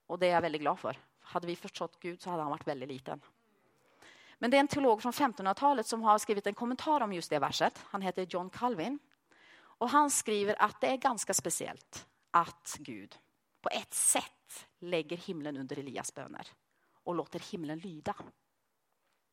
Och 0.06 0.18
det 0.18 0.26
är 0.26 0.34
jag 0.34 0.42
väldigt 0.42 0.60
glad 0.60 0.78
för. 0.78 0.98
Hade 1.20 1.46
vi 1.46 1.56
förstått 1.56 2.00
Gud 2.00 2.22
så 2.22 2.30
hade 2.30 2.42
han 2.42 2.50
varit 2.50 2.68
väldigt 2.68 2.88
liten. 2.88 3.20
Men 4.38 4.50
det 4.50 4.56
är 4.56 4.60
en 4.60 4.68
teolog 4.68 5.02
från 5.02 5.12
1500-talet 5.12 5.86
som 5.86 6.02
har 6.02 6.18
skrivit 6.18 6.46
en 6.46 6.54
kommentar 6.54 7.00
om 7.00 7.12
just 7.12 7.30
det 7.30 7.38
verset. 7.38 7.84
Han 7.84 8.02
heter 8.02 8.26
John 8.30 8.50
Calvin. 8.50 8.98
Och 9.80 9.90
han 9.90 10.10
skriver 10.10 10.62
att 10.62 10.80
det 10.80 10.86
är 10.86 10.96
ganska 10.96 11.34
speciellt 11.34 12.06
att 12.30 12.76
Gud 12.78 13.18
på 13.60 13.68
ett 13.68 13.94
sätt 13.94 14.66
lägger 14.78 15.16
himlen 15.16 15.56
under 15.56 15.78
Elias 15.78 16.14
böner 16.14 16.48
och 16.92 17.14
låter 17.14 17.52
himlen 17.52 17.78
lyda. 17.78 18.14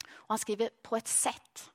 Och 0.07 0.27
han 0.27 0.37
skriver 0.37 0.69
på 0.81 0.95
ett 0.95 1.07
sätt 1.07 1.71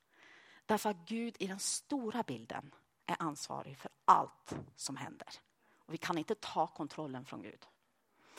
därför 0.67 0.91
att 0.91 1.09
Gud 1.09 1.37
i 1.39 1.47
den 1.47 1.59
stora 1.59 2.23
bilden 2.23 2.75
är 3.07 3.17
ansvarig 3.19 3.79
för 3.79 3.91
allt 4.05 4.55
som 4.77 4.97
händer. 4.97 5.29
Och 5.79 5.95
vi 5.95 5.99
kan 5.99 6.19
inte 6.19 6.35
ta 6.35 6.67
kontrollen 6.67 7.25
från 7.25 7.43
Gud. 7.43 7.67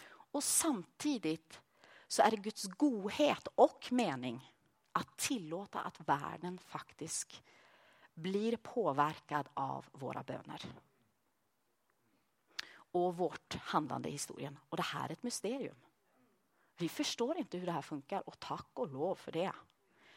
Och 0.08 0.44
samtidigt 0.44 1.62
så 2.08 2.22
är 2.22 2.32
det 2.32 2.38
Guds 2.38 2.64
godhet 2.64 3.48
och 3.56 3.88
mening 3.92 4.54
att 4.92 5.18
tillåta 5.18 5.80
att 5.80 6.10
världen 6.10 6.58
faktiskt 6.58 7.44
blir 8.14 8.58
påverkad 8.58 9.50
av 9.54 9.86
våra 9.92 10.24
böner. 10.24 10.62
Och 12.76 13.18
vårt 13.18 13.56
handlande 13.56 14.10
i 14.10 14.12
historien. 14.12 14.60
Och 14.70 14.78
det 14.78 14.84
här 14.84 15.10
är 15.10 15.14
ett 15.14 15.24
mysterium. 15.24 15.76
Vi 16.78 16.90
förstår 16.90 17.38
inte 17.38 17.58
hur 17.58 17.66
det 17.66 17.72
här 17.72 17.82
funkar 17.82 18.30
och 18.30 18.40
tack 18.40 18.70
och 18.74 18.88
lov 18.88 19.16
för 19.16 19.32
det. 19.32 19.52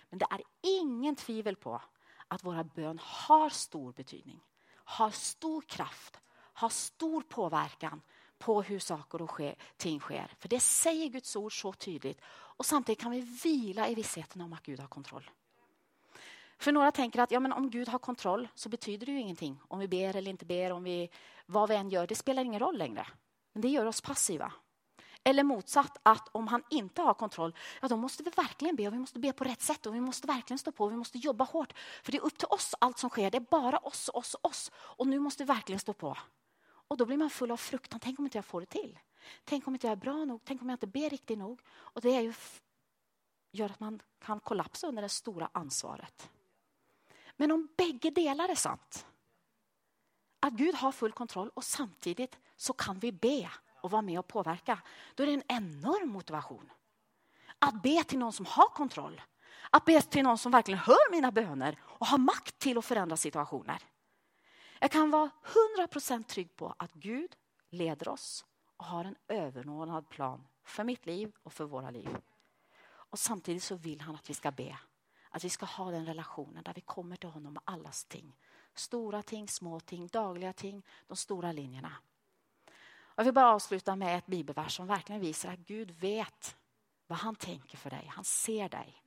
Men 0.09 0.19
det 0.19 0.27
är 0.31 0.43
ingen 0.63 1.17
tvivel 1.17 1.57
på 1.57 1.83
att 2.29 2.45
våra 2.45 2.65
bön 2.65 2.99
har 3.03 3.51
stor 3.51 3.93
betydning, 3.93 4.41
har 4.69 5.11
stor 5.11 5.63
kraft, 5.63 6.21
har 6.33 6.69
stor 6.69 7.23
påverkan 7.23 8.03
på 8.39 8.63
hur 8.63 8.79
saker 8.79 9.23
och 9.23 9.41
ting 9.77 10.01
sker. 10.01 10.35
För 10.39 10.49
det 10.49 10.61
säger 10.61 11.09
Guds 11.09 11.37
ord 11.37 11.61
så 11.61 11.73
tydligt. 11.73 12.21
Och 12.29 12.67
samtidigt 12.67 13.01
kan 13.01 13.11
vi 13.11 13.21
vila 13.21 13.89
i 13.89 13.95
vissheten 13.95 14.43
om 14.43 14.53
att 14.53 14.63
Gud 14.63 14.81
har 14.81 14.89
kontroll. 14.89 15.31
För 16.59 16.73
några 16.73 16.93
tänker 16.93 17.21
att 17.21 17.31
ja, 17.31 17.41
men 17.41 17.53
om 17.53 17.71
Gud 17.71 17.89
har 17.89 17.99
kontroll 17.99 18.49
så 18.55 18.69
betyder 18.69 19.07
det 19.07 19.13
ju 19.13 19.21
ingenting. 19.21 19.61
Om 19.69 19.79
vi 19.79 19.89
ber 19.89 20.17
eller 20.17 20.31
inte 20.31 20.45
ber, 20.45 20.73
om 20.73 20.85
vi, 20.85 21.11
vad 21.47 21.69
vi 21.69 21.75
än 21.75 21.91
gör, 21.91 22.07
det 22.07 22.15
spelar 22.15 22.45
ingen 22.45 22.61
roll 22.61 22.79
längre. 22.79 23.07
Men 23.53 23.63
det 23.63 23.69
gör 23.69 23.87
oss 23.87 24.01
passiva. 24.01 24.53
Eller 25.25 25.43
motsatt, 25.43 25.99
att 26.03 26.29
om 26.33 26.49
han 26.49 26.63
inte 26.71 27.03
har 27.03 27.15
kontroll, 27.15 27.55
ja, 27.83 27.89
då 27.89 27.97
måste 27.97 28.23
vi 28.23 28.31
verkligen 28.31 28.77
be 28.77 28.87
och 28.87 28.95
vi 28.95 28.99
måste 28.99 29.19
be 29.19 29.33
på 29.33 29.45
rätt 29.45 29.63
sätt 29.63 29.87
och 29.87 29.95
vi 29.95 30.01
måste 30.01 30.27
verkligen 30.27 30.59
stå 30.59 30.73
på, 30.73 30.85
och 30.85 30.93
vi 30.93 30.97
måste 30.97 31.19
jobba 31.19 31.45
hårt. 31.45 31.73
För 32.03 32.13
det 32.13 32.19
är 32.19 32.23
upp 32.25 32.39
till 32.39 32.49
oss 32.51 32.75
allt 32.79 32.99
som 32.99 33.11
sker, 33.11 33.31
det 33.31 33.39
är 33.39 33.47
bara 33.51 33.79
oss, 33.79 34.11
oss, 34.15 34.37
oss. 34.43 34.71
Och 34.75 35.07
nu 35.07 35.19
måste 35.19 35.45
vi 35.45 35.47
verkligen 35.47 35.81
stå 35.81 35.93
på. 35.93 36.19
Och 36.89 36.97
då 36.97 37.07
blir 37.07 37.17
man 37.17 37.31
full 37.31 37.51
av 37.51 37.57
fruktan, 37.57 38.01
tänk 38.01 38.19
om 38.19 38.25
inte 38.25 38.39
jag 38.39 38.45
får 38.45 38.61
det 38.61 38.67
till. 38.67 38.99
Tänk 39.45 39.67
om 39.67 39.75
inte 39.75 39.87
jag 39.87 39.93
är 39.93 39.97
bra 39.97 40.25
nog, 40.25 40.41
tänk 40.45 40.63
om 40.63 40.69
jag 40.69 40.75
inte 40.75 40.87
ber 40.87 41.11
riktigt 41.11 41.39
nog. 41.39 41.61
Och 41.69 42.01
det 42.01 42.17
är 42.17 42.21
ju, 42.21 42.35
gör 43.53 43.71
att 43.71 43.81
man 43.81 44.03
kan 44.19 44.41
kollapsa 44.41 44.87
under 44.87 45.03
det 45.03 45.09
stora 45.09 45.51
ansvaret. 45.53 46.31
Men 47.37 47.53
om 47.53 47.69
bägge 47.77 48.11
delar 48.11 48.49
är 48.49 48.55
sant, 48.55 49.07
att 50.41 50.53
Gud 50.53 50.75
har 50.75 50.93
full 50.93 51.13
kontroll 51.13 51.51
och 51.55 51.65
samtidigt 51.65 52.39
så 52.57 52.73
kan 52.73 52.99
vi 52.99 53.13
be 53.13 53.51
och 53.81 53.91
vara 53.91 54.03
med 54.03 54.19
och 54.19 54.29
påverka, 54.29 54.83
då 55.15 55.23
är 55.23 55.27
det 55.27 55.33
en 55.33 55.43
enorm 55.49 56.09
motivation. 56.09 56.73
Att 57.59 57.83
be 57.83 58.05
till 58.05 58.19
någon 58.19 58.33
som 58.33 58.47
har 58.47 58.69
kontroll, 58.69 59.23
att 59.71 59.85
be 59.85 60.03
till 60.03 60.23
någon 60.23 60.39
som 60.39 60.53
verkligen 60.53 60.81
hör 60.81 61.11
mina 61.11 61.33
böner 61.33 61.79
och 61.83 62.07
har 62.07 62.19
makt 62.19 62.59
till 62.59 62.79
att 62.79 62.85
förändra 62.85 63.17
situationer. 63.17 63.83
Jag 64.81 64.91
kan 64.91 65.11
vara 65.11 65.31
100% 65.79 66.23
trygg 66.23 66.57
på 66.57 66.75
att 66.79 66.93
Gud 66.93 67.37
leder 67.71 68.09
oss 68.09 68.45
och 68.77 68.85
har 68.85 69.05
en 69.05 69.17
överordnad 69.29 70.09
plan 70.09 70.47
för 70.65 70.85
mitt 70.85 71.07
liv 71.07 71.33
och 71.43 71.53
för 71.53 71.65
våra 71.65 71.91
liv. 71.91 72.17
Och 72.87 73.19
samtidigt 73.19 73.63
så 73.63 73.75
vill 73.75 74.01
han 74.01 74.15
att 74.15 74.31
vi 74.31 74.35
ska 74.35 74.51
be. 74.51 74.79
Att 75.31 75.45
vi 75.45 75.51
ska 75.51 75.67
ha 75.67 75.91
den 75.91 76.07
relationen 76.07 76.65
där 76.65 76.75
vi 76.75 76.81
kommer 76.81 77.17
till 77.17 77.29
honom 77.29 77.53
med 77.53 77.63
allas 77.65 78.05
ting. 78.05 78.37
Stora 78.75 79.23
ting, 79.23 79.49
små 79.49 79.81
ting, 79.81 80.07
dagliga 80.07 80.53
ting, 80.53 80.83
de 81.07 81.17
stora 81.17 81.53
linjerna. 81.53 81.93
Jag 83.17 83.25
vill 83.25 83.35
bara 83.35 83.55
avsluta 83.55 83.97
med 83.97 84.19
ett 84.19 84.27
bibelvers 84.27 84.77
som 84.77 84.87
verkligen 84.87 85.21
visar 85.21 85.53
att 85.53 85.59
Gud 85.59 85.91
vet 85.91 86.57
vad 87.07 87.19
han 87.19 87.35
tänker 87.35 87.77
för 87.77 87.91
dig. 87.91 88.07
Han 88.07 88.25
ser 88.25 88.69
dig. 88.69 89.03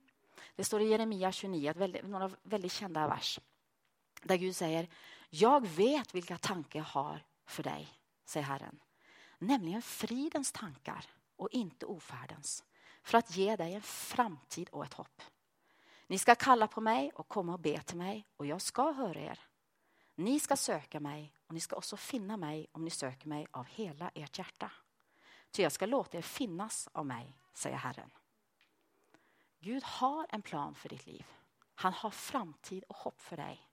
Det 0.56 0.64
står 0.64 0.80
i 0.82 0.88
Jeremia 0.88 1.32
29, 1.32 1.72
väldigt, 1.76 2.04
några 2.04 2.30
väldigt 2.42 2.72
kända 2.72 3.08
vers. 3.08 3.40
Där 4.22 4.36
Gud 4.36 4.56
säger, 4.56 4.88
jag 5.30 5.66
vet 5.66 6.14
vilka 6.14 6.38
tankar 6.38 6.78
jag 6.78 6.86
har 6.86 7.24
för 7.46 7.62
dig, 7.62 7.88
säger 8.24 8.46
Herren. 8.46 8.80
Nämligen 9.38 9.82
fridens 9.82 10.52
tankar 10.52 11.04
och 11.36 11.48
inte 11.50 11.86
ofärdens. 11.86 12.64
För 13.02 13.18
att 13.18 13.36
ge 13.36 13.56
dig 13.56 13.74
en 13.74 13.82
framtid 13.82 14.68
och 14.68 14.84
ett 14.84 14.94
hopp. 14.94 15.22
Ni 16.10 16.18
ska 16.18 16.34
kalla 16.34 16.66
på 16.66 16.80
mig 16.80 17.12
och 17.14 17.28
komma 17.28 17.52
och 17.52 17.60
be 17.60 17.82
till 17.82 17.96
mig 17.96 18.26
och 18.36 18.46
jag 18.46 18.62
ska 18.62 18.92
höra 18.92 19.20
er. 19.20 19.40
Ni 20.14 20.40
ska 20.40 20.56
söka 20.56 21.00
mig 21.00 21.32
och 21.46 21.54
ni 21.54 21.60
ska 21.60 21.76
också 21.76 21.96
finna 21.96 22.36
mig 22.36 22.66
om 22.72 22.84
ni 22.84 22.90
söker 22.90 23.28
mig 23.28 23.46
av 23.50 23.64
hela 23.64 24.10
ert 24.14 24.38
hjärta. 24.38 24.72
Ty 25.50 25.62
jag 25.62 25.72
ska 25.72 25.86
låta 25.86 26.18
er 26.18 26.22
finnas 26.22 26.88
av 26.92 27.06
mig, 27.06 27.36
säger 27.54 27.76
Herren. 27.76 28.10
Gud 29.58 29.82
har 29.82 30.26
en 30.28 30.42
plan 30.42 30.74
för 30.74 30.88
ditt 30.88 31.06
liv. 31.06 31.26
Han 31.74 31.92
har 31.92 32.10
framtid 32.10 32.84
och 32.88 32.96
hopp 32.96 33.20
för 33.20 33.36
dig. 33.36 33.70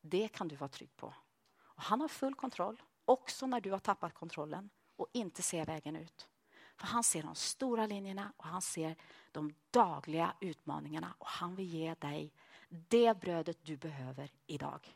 Det 0.00 0.28
kan 0.28 0.48
du 0.48 0.56
vara 0.56 0.68
trygg 0.68 0.96
på. 0.96 1.14
Och 1.58 1.82
han 1.82 2.00
har 2.00 2.08
full 2.08 2.34
kontroll, 2.34 2.82
också 3.04 3.46
när 3.46 3.60
du 3.60 3.70
har 3.70 3.78
tappat 3.78 4.14
kontrollen 4.14 4.70
och 4.96 5.06
inte 5.12 5.42
ser 5.42 5.66
vägen 5.66 5.96
ut. 5.96 6.28
För 6.76 6.86
han 6.86 7.04
ser 7.04 7.22
de 7.22 7.34
stora 7.34 7.86
linjerna 7.86 8.32
och 8.36 8.46
han 8.46 8.62
ser 8.62 8.96
de 9.32 9.54
dagliga 9.70 10.34
utmaningarna 10.40 11.14
och 11.18 11.26
han 11.26 11.54
vill 11.54 11.66
ge 11.66 11.94
dig 11.94 12.32
det 12.68 13.20
brödet 13.20 13.58
du 13.62 13.76
behöver 13.76 14.30
idag. 14.46 14.94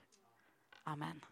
Amen. 0.84 1.24